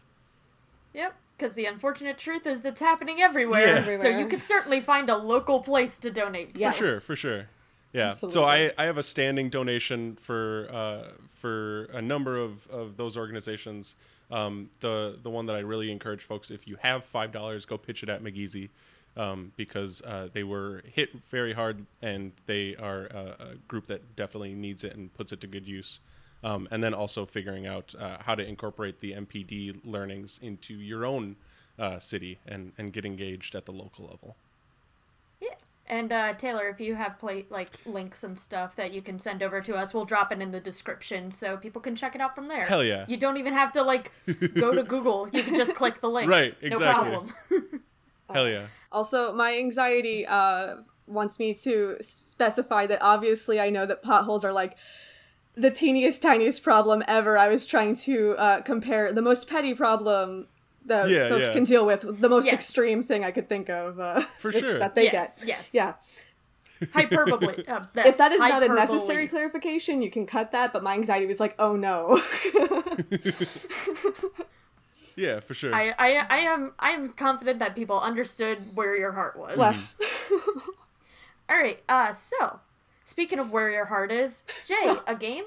[0.95, 3.89] Yep, because the unfortunate truth is it's happening everywhere.
[3.89, 4.03] Yeah.
[4.03, 6.55] So you could certainly find a local place to donate.
[6.55, 6.61] to.
[6.61, 6.77] Yes.
[6.77, 7.49] For sure, for sure.
[7.93, 8.11] Yeah.
[8.11, 13.17] So I, I have a standing donation for uh, for a number of, of those
[13.17, 13.95] organizations.
[14.35, 17.79] Um, the the one that I really encourage folks, if you have five dollars, go
[17.79, 18.69] pitch it at Migizi.
[19.17, 24.17] Um, because uh, they were hit very hard and they are a, a group that
[24.17, 26.01] definitely needs it and puts it to good use.
[26.43, 31.07] Um, and then also figuring out uh, how to incorporate the MPD learnings into your
[31.07, 31.37] own
[31.79, 34.35] uh, city and, and get engaged at the local level.
[35.41, 35.55] Yeah.
[35.87, 39.43] And uh, Taylor, if you have play like links and stuff that you can send
[39.43, 42.35] over to us, we'll drop it in the description so people can check it out
[42.35, 42.65] from there.
[42.65, 43.05] Hell yeah.
[43.07, 44.11] You don't even have to like
[44.55, 45.29] go to Google.
[45.31, 46.31] You can just click the links.
[46.31, 47.11] Right, No exactly.
[47.11, 47.83] problem.
[48.33, 48.67] Hell yeah.
[48.91, 54.53] Also, my anxiety uh, wants me to specify that obviously I know that potholes are
[54.53, 54.77] like
[55.55, 57.37] the teeniest, tiniest problem ever.
[57.37, 60.49] I was trying to uh, compare the most petty problem
[60.87, 61.53] that Yeah, folks yeah.
[61.55, 62.55] can deal with, with the most Yes.
[62.55, 63.99] extreme thing I could think of.
[64.01, 64.79] Uh, For that- sure.
[64.79, 65.49] That they Yes, get.
[65.49, 65.71] yes.
[65.73, 65.95] Yeah.
[66.93, 67.65] Hyperbole.
[67.69, 71.27] Uh, If that is not a necessary clarification, you can cut that, but my anxiety
[71.27, 72.21] was like, oh no.
[75.17, 75.73] Yeah, for sure.
[75.73, 79.57] I, I, I am I am confident that people understood where your heart was.
[79.57, 79.97] Less.
[81.49, 81.81] All right.
[81.89, 82.59] Uh, so
[83.05, 85.45] speaking of where your heart is, Jay, a game?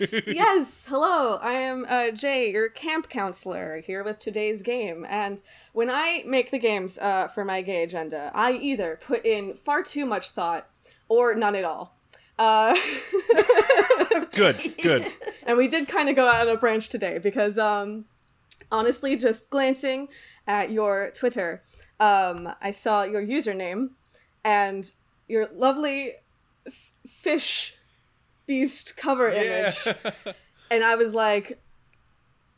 [0.26, 1.36] yes, hello.
[1.42, 5.06] I am uh, Jay, your camp counselor, here with today's game.
[5.06, 5.42] And
[5.74, 9.82] when I make the games uh, for my gay agenda, I either put in far
[9.82, 10.70] too much thought
[11.08, 11.98] or none at all.
[12.38, 12.78] Uh,
[14.32, 15.12] good, good.
[15.46, 18.06] and we did kind of go out on a branch today because, um,
[18.72, 20.08] honestly, just glancing
[20.46, 21.62] at your Twitter,
[21.98, 23.90] um, I saw your username
[24.42, 24.90] and
[25.28, 26.14] your lovely
[26.66, 27.74] f- fish
[28.50, 29.42] beast cover Yeah.
[29.42, 29.96] image.
[30.72, 31.60] And I was like,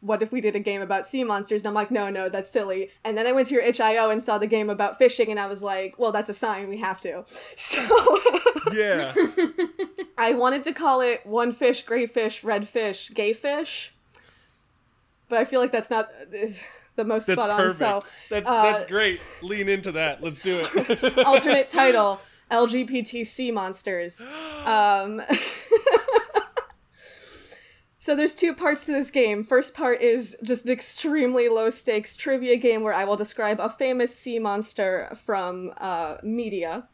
[0.01, 1.63] what if we did a game about sea monsters?
[1.63, 2.91] And I'm like, no, no, that's silly.
[3.05, 5.47] And then I went to your HIO and saw the game about fishing, and I
[5.47, 7.25] was like, well, that's a sign, we have to.
[7.57, 7.81] So
[8.75, 9.15] yeah.
[10.19, 13.95] I wanted to call it one fish, gray fish, red fish, gay fish.
[15.31, 16.49] But I feel like that's not uh,
[16.97, 17.57] the most That's spot on.
[17.61, 17.79] perfect.
[17.79, 19.21] So that's uh, that's great.
[19.41, 20.23] Lean into that.
[20.23, 21.19] Let's do it.
[21.27, 24.23] alternate title LGBT sea monsters.
[24.67, 25.21] Um,
[28.03, 29.45] so there's two parts to this game.
[29.45, 33.69] First part is just an extremely low stakes trivia game where I will describe a
[33.69, 36.89] famous sea monster from uh, media.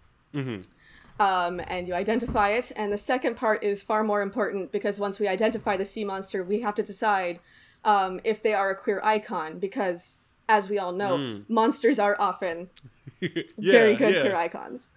[1.18, 2.72] Um, and you identify it.
[2.76, 6.44] And the second part is far more important because once we identify the sea monster,
[6.44, 7.40] we have to decide
[7.86, 12.68] um, if they are a queer icon because, as we all know, monsters are often
[13.20, 14.20] Yeah, very good yeah.
[14.20, 14.90] queer icons.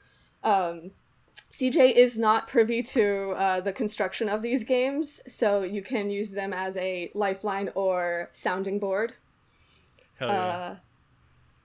[0.43, 0.91] Um,
[1.51, 6.31] CJ is not privy to uh, the construction of these games, so you can use
[6.31, 9.13] them as a lifeline or sounding board.
[10.15, 10.35] Hell yeah.
[10.35, 10.75] Uh,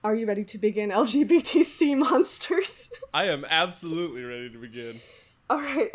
[0.03, 2.91] are you ready to begin LGBTC monsters?
[3.15, 5.01] I am absolutely ready to begin.
[5.49, 5.91] All right.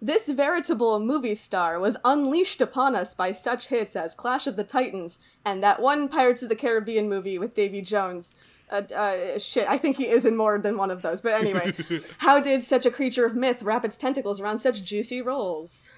[0.00, 4.64] this veritable movie star was unleashed upon us by such hits as Clash of the
[4.64, 8.36] Titans and that one Pirates of the Caribbean movie with Davy Jones.
[8.72, 11.20] Uh, uh, shit, I think he is in more than one of those.
[11.20, 11.74] But anyway,
[12.18, 15.90] how did such a creature of myth wrap its tentacles around such juicy rolls?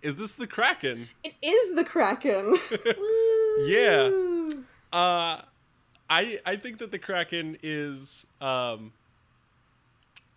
[0.00, 1.10] Is this the Kraken?
[1.22, 2.56] It is the Kraken.
[3.66, 4.08] Yeah.
[4.94, 5.42] Uh
[6.08, 8.92] I I think that the Kraken is um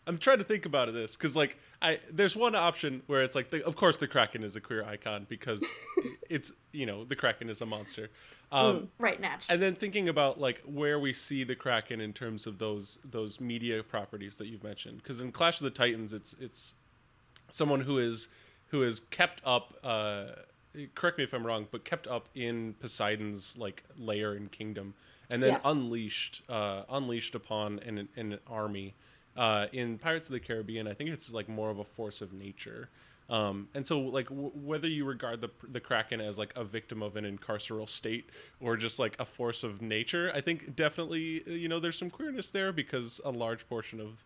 [0.07, 3.49] I'm trying to think about this because like I there's one option where it's like
[3.49, 5.65] the, of course the kraken is a queer icon because
[6.29, 8.09] it's you know the kraken is a monster.
[8.51, 9.45] Um, Right, Natch.
[9.49, 13.39] and then thinking about like where we see the kraken in terms of those those
[13.39, 16.73] media properties that you've mentioned because in clash of the titans it's it's
[17.51, 18.27] someone who is
[18.67, 20.25] who is kept up uh
[20.93, 24.93] correct me if i'm wrong but kept up in poseidon's like lair and kingdom
[25.31, 25.63] and then Yes.
[25.65, 28.93] unleashed uh unleashed upon an, an army
[29.35, 32.33] uh in pirates of the caribbean i think it's like more of a force of
[32.33, 32.89] nature.
[33.27, 37.01] Um, and so, like, w- whether you regard the the kraken as like a victim
[37.01, 38.29] of an incarceral state
[38.59, 42.51] or just like a force of nature, I think definitely you know there's some queerness
[42.51, 44.23] there because a large portion of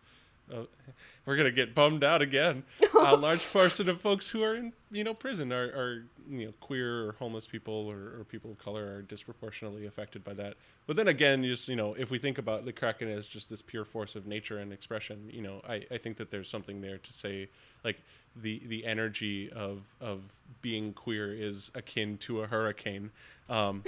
[0.52, 0.64] uh,
[1.26, 2.64] we're gonna get bummed out again.
[2.98, 6.52] a large portion of folks who are in you know prison are, are you know
[6.60, 10.54] queer or homeless people or, or people of color are disproportionately affected by that.
[10.86, 13.62] But then again, just you know if we think about the kraken as just this
[13.62, 16.98] pure force of nature and expression, you know I, I think that there's something there
[16.98, 17.48] to say
[17.84, 18.00] like
[18.36, 20.20] the the energy of of
[20.62, 23.10] being queer is akin to a hurricane.
[23.48, 23.84] Um,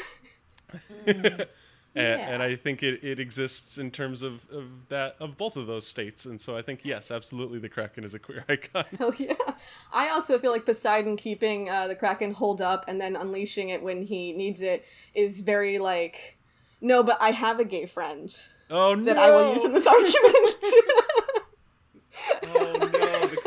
[1.95, 5.67] and, and I think it, it exists in terms of, of that of both of
[5.67, 8.85] those states, and so I think yes, absolutely, the Kraken is a queer icon.
[9.01, 9.35] Oh yeah.
[9.93, 13.83] I also feel like Poseidon keeping uh, the Kraken holed up and then unleashing it
[13.83, 14.85] when he needs it
[15.15, 16.39] is very like,
[16.81, 18.35] no, but I have a gay friend
[18.71, 19.05] Oh no!
[19.05, 20.17] that I will use in this argument.
[22.55, 22.89] oh no!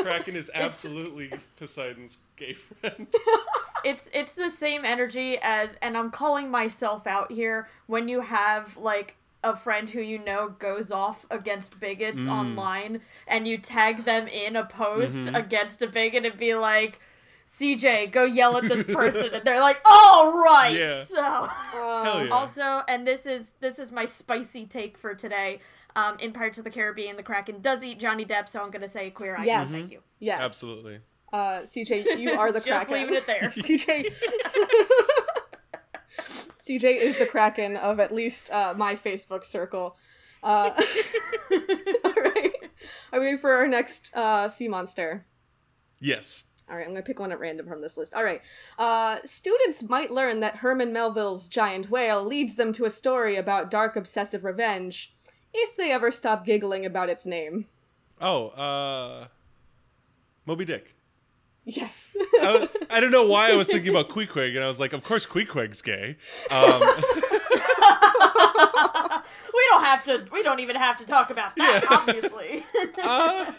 [0.06, 3.06] Kraken is absolutely Poseidon's gay friend.
[3.84, 8.76] it's it's the same energy as and I'm calling myself out here when you have
[8.76, 12.30] like a friend who you know goes off against bigots Mm.
[12.30, 15.34] online and you tag them in a post Mm-hmm.
[15.36, 16.98] against a bigot and be like
[17.48, 21.04] CJ, go yell at this person, and they're like, "All right." Yeah.
[21.04, 21.22] So,
[21.72, 22.28] Hell yeah!
[22.32, 25.60] also, and this is this is my spicy take for today.
[25.96, 28.86] Um, in Pirates of the Caribbean, the Kraken does eat Johnny Depp, so I'm gonna
[28.86, 29.46] say queer icon.
[29.46, 29.72] Yes.
[29.72, 30.02] Thank you.
[30.18, 30.40] yes.
[30.40, 31.00] absolutely.
[31.32, 33.08] Uh, CJ, you are the Just Kraken.
[33.08, 33.40] leaving it there.
[33.50, 34.12] CJ.
[36.60, 39.96] CJ is the Kraken of at least uh, my Facebook circle.
[40.42, 40.70] Uh,
[42.04, 42.52] all right.
[43.12, 45.26] Are we ready for our next uh, sea monster?
[46.00, 46.44] Yes.
[46.68, 48.12] All right, I'm going to pick one at random from this list.
[48.14, 48.42] All right.
[48.78, 53.70] Uh, students might learn that Herman Melville's giant whale leads them to a story about
[53.70, 55.14] dark obsessive revenge
[55.56, 57.66] if they ever stop giggling about its name.
[58.20, 59.26] Oh, uh,
[60.46, 60.94] Moby Dick.
[61.64, 62.16] Yes.
[62.40, 64.92] I, was- I don't know why I was thinking about Queequeg, and I was like,
[64.92, 66.16] of course Queequeg's gay.
[66.50, 66.82] Um,
[69.52, 70.24] We don't have to.
[70.32, 71.84] We don't even have to talk about that.
[71.90, 72.64] Obviously.
[73.02, 73.50] uh,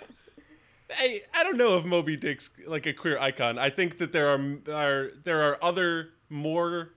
[0.98, 3.58] I I don't know if Moby Dick's like a queer icon.
[3.60, 6.94] I think that there are are there are other more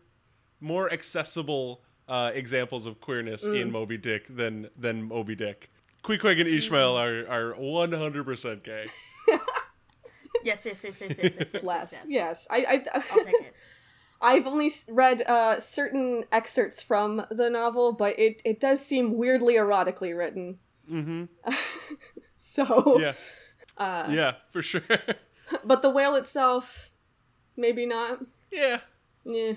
[0.61, 5.71] more accessible uh, examples of queerness in Moby Dick than than Moby Dick.
[6.03, 8.87] Queequeg and Ishmael are are one hundred percent gay.
[10.45, 11.93] yes, yes, yes, yes, yes, yes, yes, Bless.
[11.93, 12.05] yes.
[12.09, 12.49] Yes.
[12.51, 13.55] I, I, I'll take it.
[14.23, 19.55] I've only read uh, certain excerpts from the novel, but it, it does seem weirdly
[19.55, 20.59] erotically written.
[20.91, 21.25] Mm-hmm.
[22.43, 23.13] So, Yeah.
[23.79, 24.83] Uh, yeah, for sure.
[25.65, 26.91] but the whale itself,
[27.57, 28.21] maybe not.
[28.51, 28.81] yeah.
[29.25, 29.53] Yeah.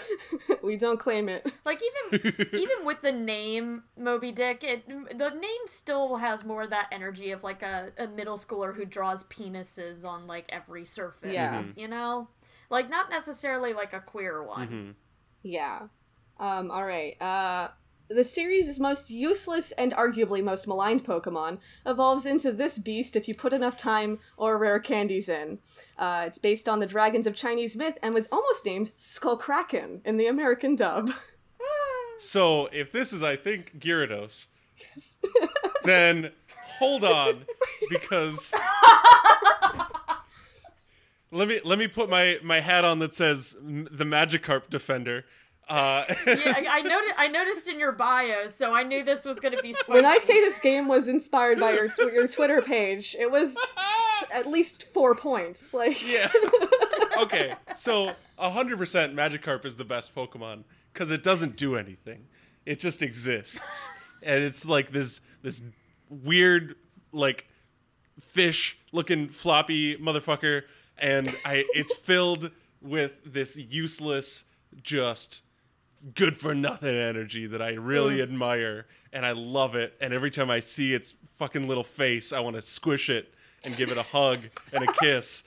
[0.62, 1.50] we don't claim it.
[1.64, 1.80] Like
[2.10, 6.88] even even with the name Moby Dick, it the name still has more of that
[6.92, 11.32] energy of like a, a middle schooler who draws penises on like every surface.
[11.32, 11.64] Yeah.
[11.76, 12.28] You know?
[12.70, 14.68] Like not necessarily like a queer one.
[14.68, 14.90] Mm-hmm.
[15.42, 15.80] Yeah.
[16.38, 17.20] Um, alright.
[17.20, 17.68] Uh,
[18.14, 23.34] the series' most useless and arguably most maligned Pokemon evolves into this beast if you
[23.34, 25.58] put enough time or rare candies in.
[25.98, 30.16] Uh, it's based on the dragons of Chinese myth and was almost named Skullkraken in
[30.16, 31.10] the American dub.
[32.22, 34.46] So if this is, I think, Gyarados,
[35.84, 36.30] then
[36.78, 37.44] hold on,
[37.90, 38.54] because
[41.32, 45.24] let me let me put my my hat on that says the Magikarp defender.
[45.72, 47.14] Uh, Yeah, I, I noticed.
[47.16, 49.72] I noticed in your bio, so I knew this was going to be.
[49.72, 49.92] Spicy.
[49.92, 53.56] when I say this game was inspired by your tw- your Twitter page, it was
[54.32, 55.72] at least four points.
[55.72, 56.30] Like, yeah.
[57.18, 62.26] okay, so hundred percent Magikarp is the best Pokemon because it doesn't do anything.
[62.66, 63.88] It just exists,
[64.22, 65.62] and it's like this this
[66.10, 66.76] weird
[67.12, 67.48] like
[68.20, 70.64] fish looking floppy motherfucker,
[70.98, 72.50] and I it's filled
[72.82, 74.44] with this useless
[74.82, 75.42] just
[76.14, 79.94] good for nothing energy that I really admire and I love it.
[80.00, 83.32] And every time I see its fucking little face, I want to squish it
[83.64, 84.38] and give it a hug
[84.72, 85.44] and a kiss.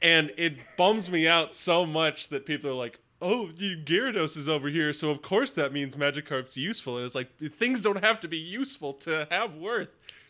[0.00, 4.48] And it bums me out so much that people are like, "Oh, you Gyarados is
[4.48, 8.20] over here, so of course that means Magikarp's useful." And it's like things don't have
[8.20, 9.88] to be useful to have worth.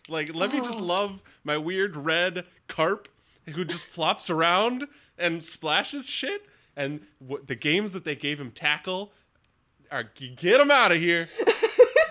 [0.09, 0.65] Like, let me Oh.
[0.65, 3.09] just love my weird red carp
[3.55, 6.47] who just flops around and splashes shit.
[6.79, 9.13] And w- the games that they gave him tackle
[9.91, 11.29] are get him out of here.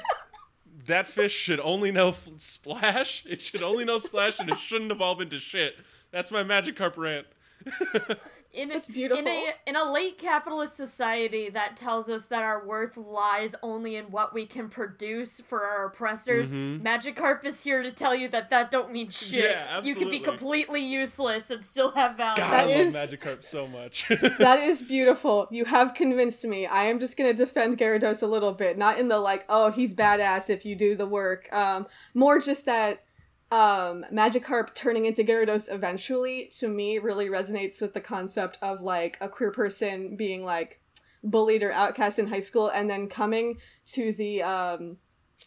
[0.87, 3.23] that fish should only know f- splash.
[3.25, 5.75] It should only know splash, and it shouldn't evolve into shit.
[6.11, 7.27] That's my Magikarp rant.
[8.53, 9.19] In a, It's beautiful.
[9.19, 13.95] In a, in a late capitalist society that tells us that our worth lies only
[13.97, 18.49] in what we can produce for our oppressors, Magikarp is here to tell you that
[18.49, 19.43] that don't mean shit.
[19.51, 19.89] Yeah, absolutely.
[19.89, 22.37] You can be completely useless and still have value.
[22.37, 24.07] God, That I is- love Magikarp so much.
[24.39, 25.47] That is beautiful.
[25.51, 26.65] You have convinced me.
[26.65, 29.93] I am just gonna defend Gyarados a little bit, not in the like, oh, he's
[29.93, 31.51] badass if you do the work.
[31.53, 33.03] Um, more just that
[33.51, 39.17] um Magikarp turning into Gyarados eventually, to me, really resonates with the concept of like
[39.21, 40.81] a queer person being like
[41.23, 44.97] bullied or outcast in high school and then coming to the um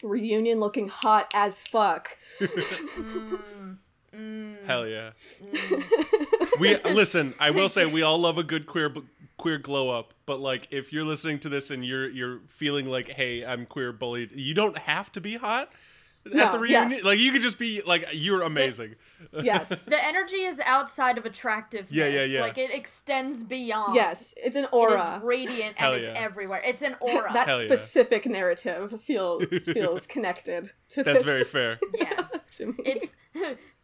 [0.03, 2.17] reunion looking hot as fuck.
[2.41, 3.79] Mm,
[4.15, 5.11] mm, Hell yeah.
[5.43, 6.61] mm.
[6.61, 7.35] We listen.
[7.39, 8.93] I will say we all love a good queer
[9.37, 13.09] queer glow up, but like if you're listening to this and you're you're feeling like,
[13.09, 15.73] hey, I'm queer bullied, you don't have to be hot
[16.27, 16.91] at the reunion.
[16.91, 17.05] yes.
[17.05, 18.97] Like you could just be like, you're amazing.
[19.43, 19.85] Yes.
[19.85, 21.93] The energy is outside of attractiveness.
[21.93, 22.41] Yeah, yeah, yeah.
[22.41, 23.95] Like it extends beyond.
[23.95, 25.17] yes, it's an aura.
[25.19, 26.63] is radiant Hell and it's everywhere.
[26.65, 27.33] It's an aura.
[27.33, 27.67] that Hell yeah.
[27.67, 31.05] specific narrative feels feels connected to this.
[31.05, 31.81] That's this very fair.
[31.95, 32.37] yes.
[32.59, 32.75] to me.
[32.85, 33.17] It's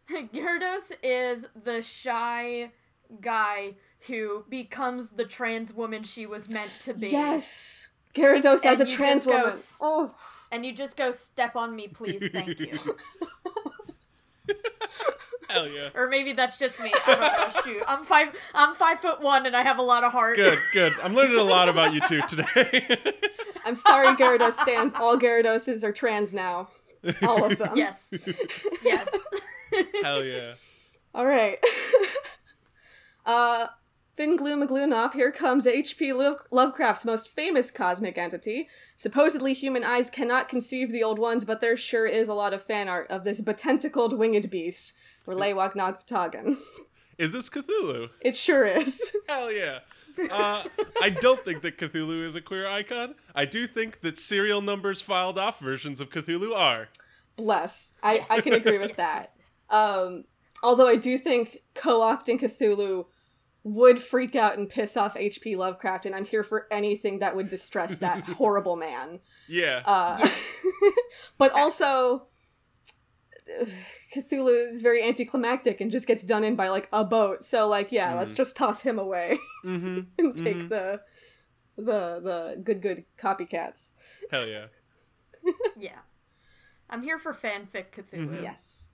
[0.09, 2.71] Gyarados is the shy
[3.21, 3.75] guy
[4.07, 7.09] who becomes the trans woman she was meant to be.
[7.09, 9.59] yes, Gyarados as a trans just go woman.
[9.81, 10.15] Oh,
[10.51, 12.77] And you just go step on me, please, thank you.
[15.49, 15.89] Hell yeah.
[15.95, 16.91] or maybe that's just me.
[17.07, 17.61] I don't know.
[17.63, 18.35] Shoot, I'm five.
[18.53, 20.35] I'm five foot one, and I have a lot of heart.
[20.35, 20.93] Good, good.
[21.01, 22.97] I'm learning a lot about you two today.
[23.65, 24.93] I'm sorry, Gyarados stands.
[24.93, 26.67] All Gyaradoses are trans now.
[27.23, 27.77] All of them.
[27.77, 28.13] Yes.
[28.83, 29.09] Yes.
[30.03, 30.53] Hell yeah.
[31.13, 31.57] All right.
[33.25, 33.67] uh,
[34.17, 36.11] Finn Gloomagloonov, here comes H.P.
[36.49, 38.67] Lovecraft's most famous cosmic entity.
[38.95, 42.63] Supposedly, human eyes cannot conceive the old ones, but there sure is a lot of
[42.63, 44.93] fan art of this betentacled winged beast,
[45.27, 46.57] Relewak Nogvtagan.
[47.19, 48.09] Is this Cthulhu?
[48.21, 49.11] It sure is.
[49.29, 49.79] Hell yeah.
[50.31, 50.63] Uh,
[51.01, 53.15] I don't think that Cthulhu is a queer icon.
[53.35, 56.89] I do think that serial numbers filed off versions of Cthulhu are.
[57.35, 57.95] Bless.
[58.03, 58.27] I, Yes.
[58.31, 59.29] I can agree with Yes, that.
[59.35, 59.65] yes, yes.
[59.71, 60.25] Um,
[60.61, 63.05] although I do think co-opting Cthulhu
[63.67, 65.55] would freak out and piss off H.P.
[65.55, 69.19] Lovecraft, and I'm here for anything that would distress that horrible man.
[69.47, 69.81] Yeah.
[69.85, 70.27] Uh,
[71.37, 72.27] but also,
[74.15, 77.43] Cthulhu is very anticlimactic and just gets done in by like a boat.
[77.43, 79.99] So like, yeah, let's just toss him away mm-hmm.
[80.17, 80.69] and take Mhm.
[80.69, 81.01] the
[81.75, 83.95] the the good good copycats.
[84.31, 84.67] Hell yeah.
[85.77, 85.99] Yeah.
[86.89, 88.41] I'm here for fanfic Cthulhu.
[88.41, 88.89] Yes.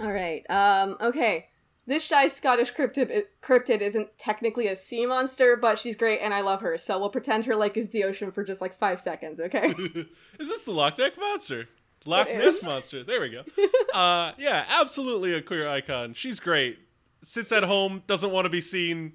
[0.00, 0.48] All right.
[0.48, 0.96] Um.
[1.00, 1.48] Okay.
[1.88, 6.42] This shy Scottish cryptid, cryptid isn't technically a sea monster, but she's great and I
[6.42, 6.76] love her.
[6.76, 9.40] So we'll pretend her lake is the ocean for just like five seconds.
[9.40, 9.68] Okay.
[10.38, 11.66] is this the Loch Ness monster?
[12.04, 13.02] Loch Ness monster.
[13.02, 13.42] There we go.
[13.94, 16.12] Uh, yeah, absolutely a queer icon.
[16.12, 16.78] She's great.
[17.22, 19.14] Sits at home, doesn't want to be seen.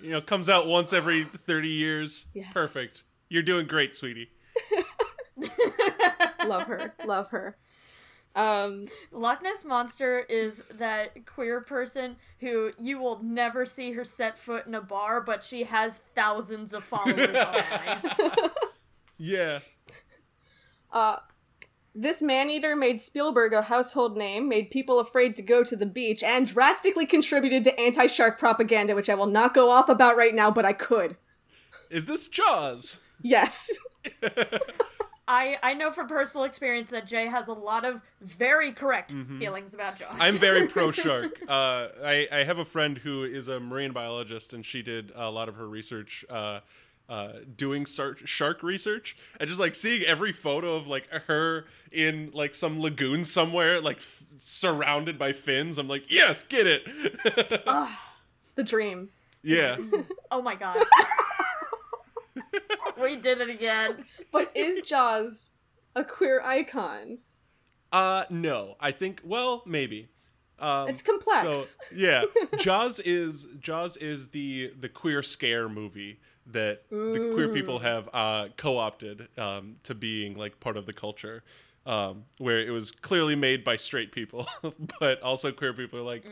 [0.00, 2.24] You know, comes out once every thirty years.
[2.32, 2.52] Yes.
[2.52, 3.04] Perfect.
[3.28, 4.30] You're doing great, sweetie.
[6.46, 6.94] love her.
[7.04, 7.56] Love her.
[8.36, 8.86] Um.
[9.10, 14.66] Loch Ness Monster is that queer person who you will never see her set foot
[14.66, 18.50] in a bar, but she has thousands of followers online.
[19.18, 19.60] Yeah.
[20.92, 21.16] Uh,
[21.94, 26.22] this man-eater made Spielberg a household name, made people afraid to go to the beach,
[26.22, 30.50] and drastically contributed to anti-shark propaganda, which I will not go off about right now,
[30.50, 31.16] but I could.
[31.90, 32.98] Is this Jaws?
[33.22, 33.70] Yes.
[35.28, 39.74] I I know from personal experience that Jay has a lot of very correct feelings
[39.74, 40.16] about Jaws.
[40.20, 41.32] I'm very pro shark.
[41.48, 45.30] Uh, I, I have a friend who is a marine biologist, and she did a
[45.30, 46.60] lot of her research uh,
[47.08, 52.30] uh, doing sar- shark research, and just like seeing every photo of like her in
[52.32, 55.78] like some lagoon somewhere, like f- surrounded by fins.
[55.78, 56.82] I'm like, yes, get it.
[58.56, 59.10] The dream.
[59.42, 59.76] yeah.
[60.30, 60.82] oh my god.
[63.02, 64.04] we did it again.
[64.32, 65.52] But is Jaws
[65.94, 67.18] a queer icon?
[67.92, 69.22] Uh, no, I think.
[69.24, 70.08] Well, maybe.
[70.58, 71.42] Um, It's complex.
[71.42, 72.24] So, yeah,
[72.58, 78.48] Jaws is Jaws is the the queer scare movie that the queer people have uh,
[78.56, 81.42] co-opted um, to being like part of the culture,
[81.86, 84.46] um, where it was clearly made by straight people,
[85.00, 86.24] but also queer people are like,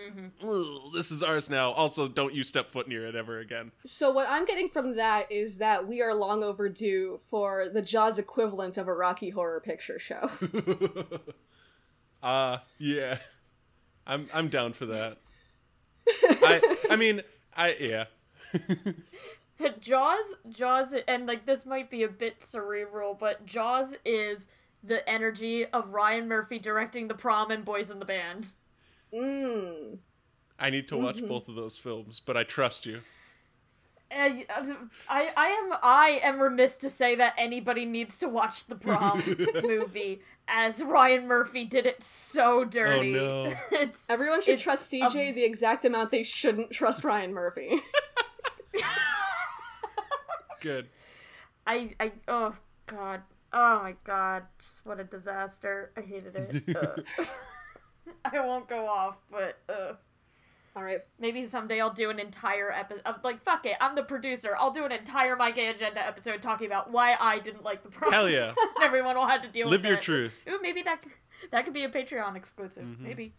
[0.42, 1.70] "Ugh, this is ours now.
[1.72, 3.70] Also, don't you step foot near it ever again.
[3.86, 8.18] So what I'm getting from that is that we are long overdue for the Jaws
[8.18, 10.28] equivalent of a Rocky Horror Picture Show.
[12.24, 13.18] Uh yeah.
[14.06, 15.18] I'm I'm down for that.
[16.08, 17.20] I I mean,
[17.54, 18.04] I yeah.
[19.80, 24.48] Jaws, Jaws, and like this might be a bit cerebral, but Jaws is
[24.86, 28.52] the energy of Ryan Murphy directing the prom and Boys in the Band.
[29.12, 29.98] Mm.
[30.58, 33.00] I need to watch both of those films, but I trust you.
[34.10, 34.46] I,
[35.08, 39.22] I, I am I am remiss to say that anybody needs to watch the prom
[39.64, 43.18] movie as Ryan Murphy did it so dirty.
[43.18, 43.54] Oh, no.
[43.72, 47.80] it's Everyone should It's trust a- CJ the exact amount they shouldn't trust Ryan Murphy.
[50.60, 50.88] Good.
[51.66, 52.54] I I oh
[52.86, 53.22] god
[53.54, 56.76] oh my god just what a disaster I hated it.
[56.76, 57.24] Uh,
[58.34, 59.92] I won't go off, but uh,
[60.76, 60.98] All right.
[61.18, 63.02] maybe someday I'll do an entire episode.
[63.22, 64.54] Like fuck it, I'm the producer.
[64.58, 67.88] I'll do an entire My Gay Agenda episode talking about why I didn't like the
[67.88, 68.12] prom.
[68.12, 68.52] Hell yeah.
[68.82, 69.88] Everyone will have to deal Live with it.
[69.90, 70.34] Live your truth.
[70.50, 71.04] Ooh, maybe that
[71.50, 72.84] that could be a Patreon exclusive.
[72.84, 73.02] Mm-hmm.
[73.04, 73.34] Maybe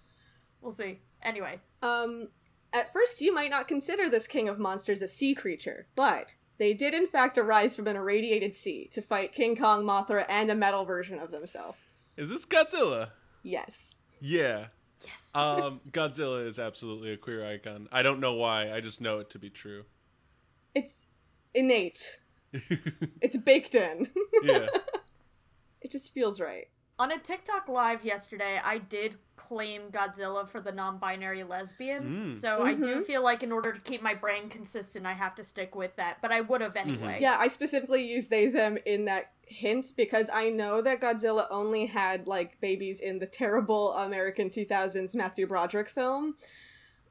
[0.62, 1.00] we'll see.
[1.22, 2.30] Anyway, Um,
[2.74, 6.74] at first, you might not consider this king of monsters a sea creature, but they
[6.74, 10.56] did in fact arise from an irradiated sea to fight King Kong, Mothra, and a
[10.56, 11.80] metal version of themselves.
[12.18, 13.10] Is this Godzilla?
[13.44, 13.98] Yes.
[14.22, 14.68] Yeah.
[15.04, 15.32] yes.
[15.36, 17.88] Um, Godzilla is absolutely a queer icon.
[17.92, 18.72] I don't know why.
[18.74, 19.84] I just know it to be true.
[20.74, 21.06] It's
[21.54, 22.20] innate.
[23.22, 24.08] It's baked in.
[24.44, 24.68] yeah.
[25.82, 26.68] it just feels right.
[26.98, 32.14] On a TikTok live yesterday, I did claim Godzilla for the non-binary lesbians.
[32.14, 32.32] Mm.
[32.32, 35.44] So I do feel like in order to keep my brain consistent, I have to
[35.44, 36.20] stick with that.
[36.22, 37.18] But I would have anyway.
[37.20, 41.86] Yeah, I specifically used they them in that hint because I know that Godzilla only
[41.86, 46.36] had like babies in the terrible American 2000s Matthew Broderick film.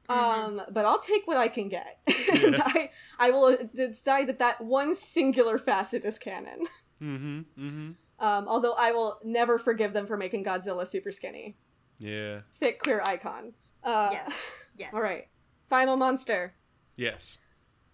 [0.09, 1.99] Um, but I'll take what I can get.
[2.31, 6.65] and I I will decide that that one singular facet is canon.
[7.01, 7.39] Mm-hmm.
[7.59, 7.91] Mm-hmm.
[8.19, 11.55] Um, although I will never forgive them for making Godzilla super skinny.
[11.99, 12.41] Yeah.
[12.53, 13.53] Thick queer icon.
[13.83, 14.33] Uh, Yes.
[14.77, 14.93] Yes.
[14.93, 15.27] All right.
[15.69, 16.53] Final monster.
[16.97, 17.37] Yes.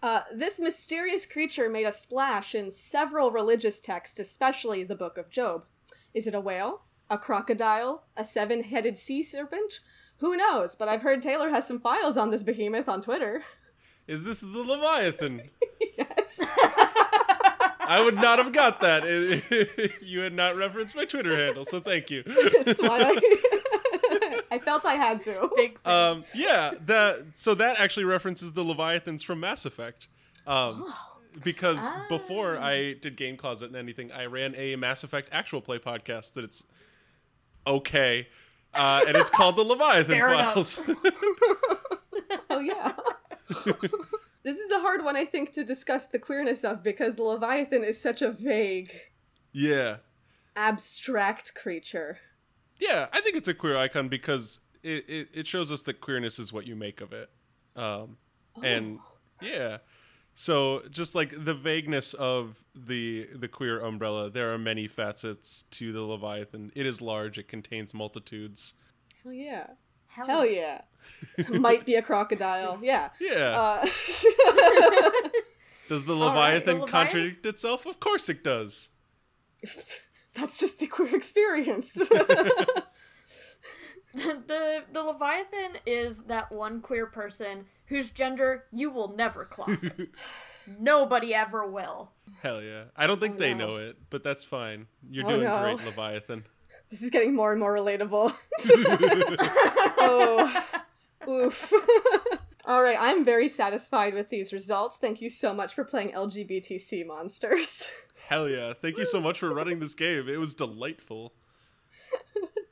[0.01, 5.29] Uh, this mysterious creature made a splash in several religious texts, especially the Book of
[5.29, 5.65] Job.
[6.15, 6.85] Is it a whale?
[7.07, 8.05] A crocodile?
[8.17, 9.79] A seven headed sea serpent?
[10.17, 10.73] Who knows?
[10.75, 13.43] But I've heard Taylor has some files on this behemoth on Twitter.
[14.07, 15.51] Is this the Leviathan?
[15.97, 16.39] yes.
[17.91, 21.65] I would not have got that if if you had not referenced my Twitter handle.
[21.65, 22.23] So thank you.
[22.23, 25.49] That's why I, I felt I had to.
[25.57, 25.77] Big.
[25.77, 25.91] thing.
[25.91, 30.07] Um, yeah, that so that actually references the Leviathans from Mass Effect.
[30.47, 30.91] Um,
[31.43, 35.77] because before I did Game Closet and anything, I ran a Mass Effect actual play
[35.77, 36.63] podcast that it's
[37.67, 38.27] okay,
[38.73, 40.29] uh, and it's called the Leviathan Fair.
[40.29, 40.79] Files.
[42.49, 42.93] Oh, yeah.
[44.43, 47.83] This is a hard one, I think, to discuss the queerness of because the Leviathan
[47.83, 48.93] is such a vague,
[49.51, 49.97] yeah,
[50.55, 52.19] abstract creature.
[52.79, 56.39] yeah, I think it's a queer icon because it, it, it shows us that queerness
[56.39, 57.29] is what you make of it,
[57.75, 58.17] um,
[58.63, 58.99] and
[59.41, 59.77] yeah.
[60.33, 65.91] So just like the vagueness of the the queer umbrella, there are many facets to
[65.91, 66.71] the Leviathan.
[66.73, 67.37] It is large.
[67.37, 68.73] It contains multitudes.
[69.23, 69.67] Hell yeah.
[70.13, 70.81] Hell, Hell yeah.
[71.49, 72.79] Might be a crocodile.
[72.81, 73.09] Yeah.
[73.19, 73.59] Yeah.
[73.59, 73.81] Uh,
[75.89, 77.85] does the right, Leviathan the Leviathan- contradict itself?
[77.85, 78.89] Of course it does.
[80.33, 81.93] that's just the queer experience.
[84.13, 89.69] the the Leviathan is that one queer person whose gender you will never clock.
[90.79, 92.11] Nobody ever will.
[92.41, 92.85] Hell yeah.
[92.95, 93.67] I don't think Oh, they no.
[93.67, 94.87] know it, but that's fine.
[95.09, 95.61] You're Oh, doing no.
[95.61, 96.45] great, Leviathan.
[96.91, 98.35] This is getting more and more relatable.
[99.97, 100.65] oh.
[101.27, 101.73] Oof.
[102.65, 104.97] All right, I'm very satisfied with these results.
[104.97, 107.89] Thank you so much for playing LGBTC monsters.
[108.27, 108.73] Hell yeah.
[108.79, 110.29] Thank you so much for running this game.
[110.29, 111.33] It was delightful.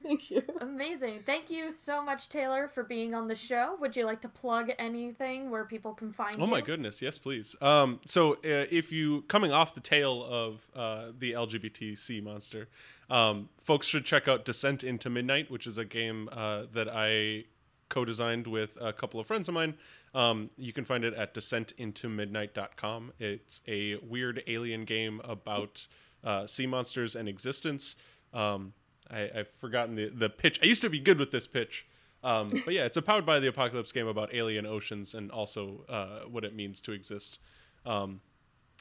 [0.10, 0.42] Thank you.
[0.60, 1.20] Amazing.
[1.24, 3.78] Thank you so much, Taylor, for being on the show.
[3.80, 6.42] Would you like to plug anything where people can find you?
[6.42, 7.56] Oh my goodness, yes, please.
[7.62, 12.70] Um, so uh, if you coming off the tail of uh, the LGBTC monster,
[13.12, 17.44] um, folks should check out Descent into Midnight, which is a game uh, that I
[17.90, 19.76] co-designed with a couple of friends of mine.
[20.16, 23.14] Um, you can find it at descentintomidnight.com.
[23.20, 25.86] It's a weird alien game about
[26.24, 27.96] uh, sea monsters and existence.
[28.34, 28.74] Um,
[29.12, 30.60] I, I've forgotten the, the pitch.
[30.62, 31.86] I used to be good with this pitch.
[32.24, 35.86] Um, but yeah, it's a powered by the apocalypse game about alien oceans and also
[35.90, 37.40] uh, what it means to exist.
[37.86, 38.20] Um,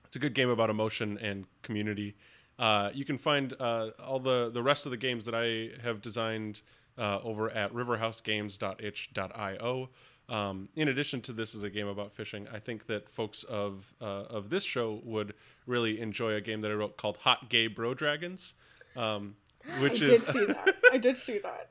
[0.05, 2.17] it's a good game about emotion and community.
[2.59, 6.03] Uh, you can find uh, all the, the rest of the games that I have
[6.03, 6.63] designed
[6.99, 9.89] uh, over at riverhousegames.itch.io.
[10.29, 13.95] Um, in addition to this is a game about fishing, I think that folks of
[14.01, 15.33] uh, of this show would
[15.67, 18.53] really enjoy a game that I wrote called Hot Gay Bro Dragons.
[18.95, 19.37] Um,
[19.81, 20.77] which I is did see that.
[20.93, 21.69] I did see that.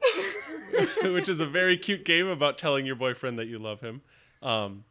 [1.13, 4.01] which is a very cute game about telling your boyfriend that you love him.
[4.41, 4.83] Um,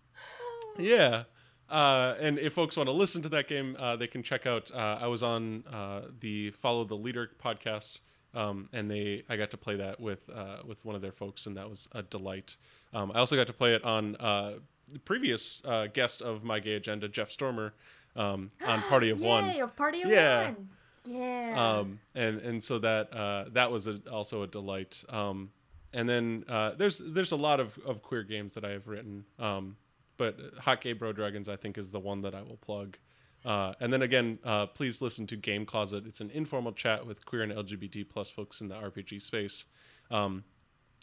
[0.78, 1.24] yeah.
[1.68, 4.70] Uh, and if folks want to listen to that game, uh, they can check out.
[4.72, 7.98] Uh, I was on uh, the Follow the Leader podcast,
[8.34, 11.46] um, and they I got to play that with uh, with one of their folks,
[11.46, 12.56] and that was a delight.
[12.94, 14.54] Um, I also got to play it on uh,
[14.92, 15.60] the previous
[15.92, 17.74] guest of my gay agenda, Jeff Stormer,
[18.14, 19.60] um, on Party of Yay, One.
[19.60, 20.44] of Party of Yeah.
[20.52, 20.68] One.
[21.06, 21.78] Yeah.
[21.78, 25.02] um, and and so that uh, that was a, also a delight.
[25.08, 25.50] Um,
[25.92, 29.24] and then uh, there's there's a lot of, of queer games that I have written,
[29.38, 29.76] um,
[30.16, 32.96] but Hot Gay Bro Dragons I think is the one that I will plug.
[33.44, 36.04] Uh, and then again, uh, please listen to Game Closet.
[36.04, 39.64] It's an informal chat with queer and LGBT plus folks in the RPG space.
[40.10, 40.42] Um,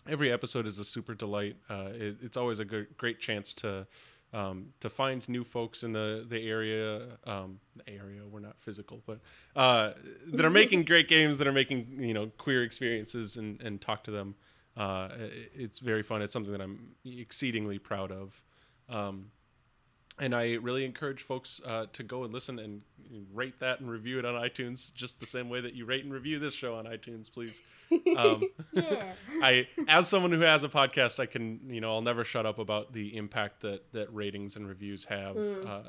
[0.09, 1.55] every episode is a super delight.
[1.69, 3.87] Uh, it, it's always a good, great chance to
[4.33, 7.17] um, to find new folks in the the area.
[7.25, 9.19] Um, the area we're not physical, but
[9.55, 9.93] uh,
[10.33, 14.03] that are making great games that are making you know queer experiences and and talk
[14.05, 14.35] to them.
[14.75, 16.21] Uh, it- it's very fun.
[16.21, 18.41] It's something that I'm exceedingly proud of.
[18.89, 19.27] Um,
[20.19, 22.81] and I really encourage folks uh, to go and listen and
[23.33, 26.13] rate that and review it on iTunes, just the same way that you rate and
[26.13, 27.61] review this show on iTunes, please.
[28.17, 28.43] Um,
[28.73, 29.13] yeah.
[29.41, 32.59] I, as someone who has a podcast, I can, you know, I'll never shut up
[32.59, 35.35] about the impact that that ratings and reviews have.
[35.37, 35.81] Uh,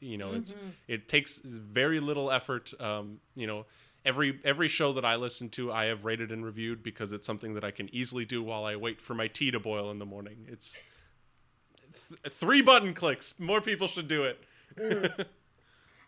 [0.00, 0.54] you know, it's
[0.88, 2.72] it takes very little effort.
[2.80, 3.66] Um, you know,
[4.04, 7.54] every every show that I listen to, I have rated and reviewed because it's something
[7.54, 10.06] that I can easily do while I wait for my tea to boil in the
[10.06, 10.46] morning.
[10.48, 10.74] It's
[11.92, 13.34] th- three button clicks.
[13.38, 14.38] More people should do it.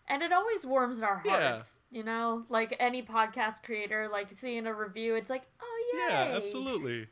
[0.09, 1.51] And it always warms our Yeah.
[1.51, 2.43] hearts, you know?
[2.49, 5.99] Like any podcast creator, like seeing a review, it's like, oh, yay.
[6.13, 7.07] Yeah, absolutely,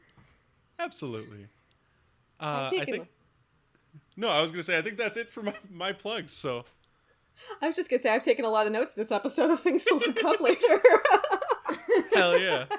[0.77, 1.47] absolutely.
[2.39, 3.07] Uh, I've I taken- think.
[4.17, 6.33] No, I was gonna say I think that's it for my, my plugs.
[6.33, 6.65] So
[7.61, 9.85] I was just gonna say I've taken a lot of notes this episode of things
[9.85, 10.81] to look up later.
[12.13, 12.65] hell yeah.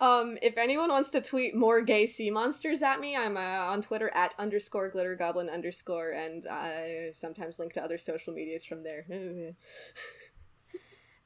[0.00, 3.82] um, if anyone wants to tweet more gay sea monsters at me, I'm uh, on
[3.82, 8.82] Twitter at underscore glitter goblin underscore, and I sometimes link to other social medias from
[8.82, 9.06] there.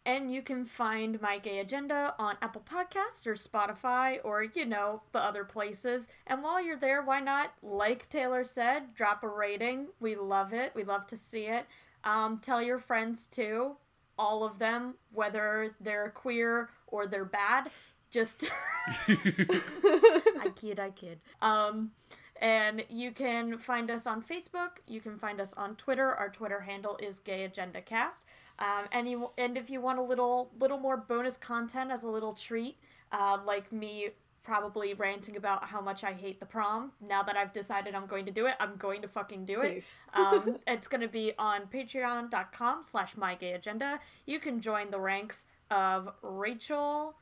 [0.07, 5.03] And you can find My Gay Agenda on Apple Podcasts or Spotify or, you know,
[5.13, 6.09] the other places.
[6.27, 9.89] And while you're there, why not, like Taylor said, drop a rating?
[10.01, 10.73] We love it.
[10.75, 11.67] We love to see it.
[12.03, 13.77] Um, tell your friends too,
[14.19, 17.71] all of them, whether they're queer or they're bad.
[18.11, 18.51] Just.
[19.09, 21.21] I kid, I kid.
[21.41, 21.93] Um,
[22.41, 24.81] and you can find us on Facebook.
[24.87, 26.15] You can find us on Twitter.
[26.15, 28.25] Our Twitter handle is Gay Agenda Cast.
[28.59, 32.09] Um, and you and if you want a little little more bonus content as a
[32.09, 32.77] little treat,
[33.13, 34.11] uh, like me
[34.43, 36.93] probably ranting about how much I hate the prom.
[37.07, 40.01] Now that I've decided I'm going to do it, I'm going to fucking do Please.
[40.15, 40.19] it.
[40.19, 43.99] Um, it's going to be on patreon.com slash mygayagenda.
[44.27, 47.17] You can join the ranks of Rachel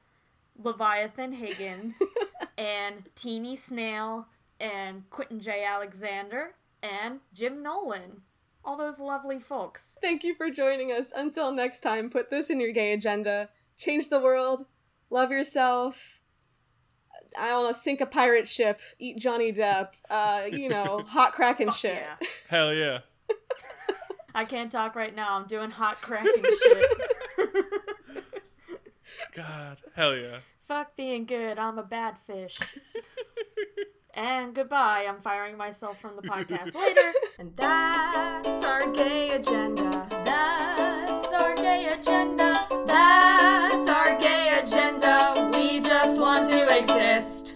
[0.62, 1.98] Leviathan Higgins
[2.58, 4.26] and Teeny Snail
[4.60, 5.64] and Quentin J.
[5.64, 8.22] Alexander and Jim Nolan.
[8.64, 9.96] All those lovely folks.
[10.02, 11.12] Thank you for joining us.
[11.14, 13.48] Until next time, put this in your gay agenda.
[13.78, 14.66] Change the world.
[15.10, 16.20] Love yourself.
[17.38, 21.70] I don't know, sink a pirate ship, eat Johnny Depp, uh, you know, hot Kraken
[21.70, 21.94] shit.
[21.94, 22.26] Yeah.
[22.48, 23.00] Hell yeah.
[24.34, 25.36] I can't talk right now.
[25.38, 26.90] I'm doing hot Kraken shit.
[29.34, 30.38] God, hell yeah.
[30.66, 31.58] Fuck being good.
[31.58, 32.58] I'm a bad fish.
[34.14, 35.06] and goodbye.
[35.08, 37.12] I'm firing myself from the podcast later.
[37.38, 40.06] and that's our gay agenda.
[40.24, 42.66] That's our gay agenda.
[42.86, 45.50] That's our gay agenda.
[45.54, 47.47] We just want to exist.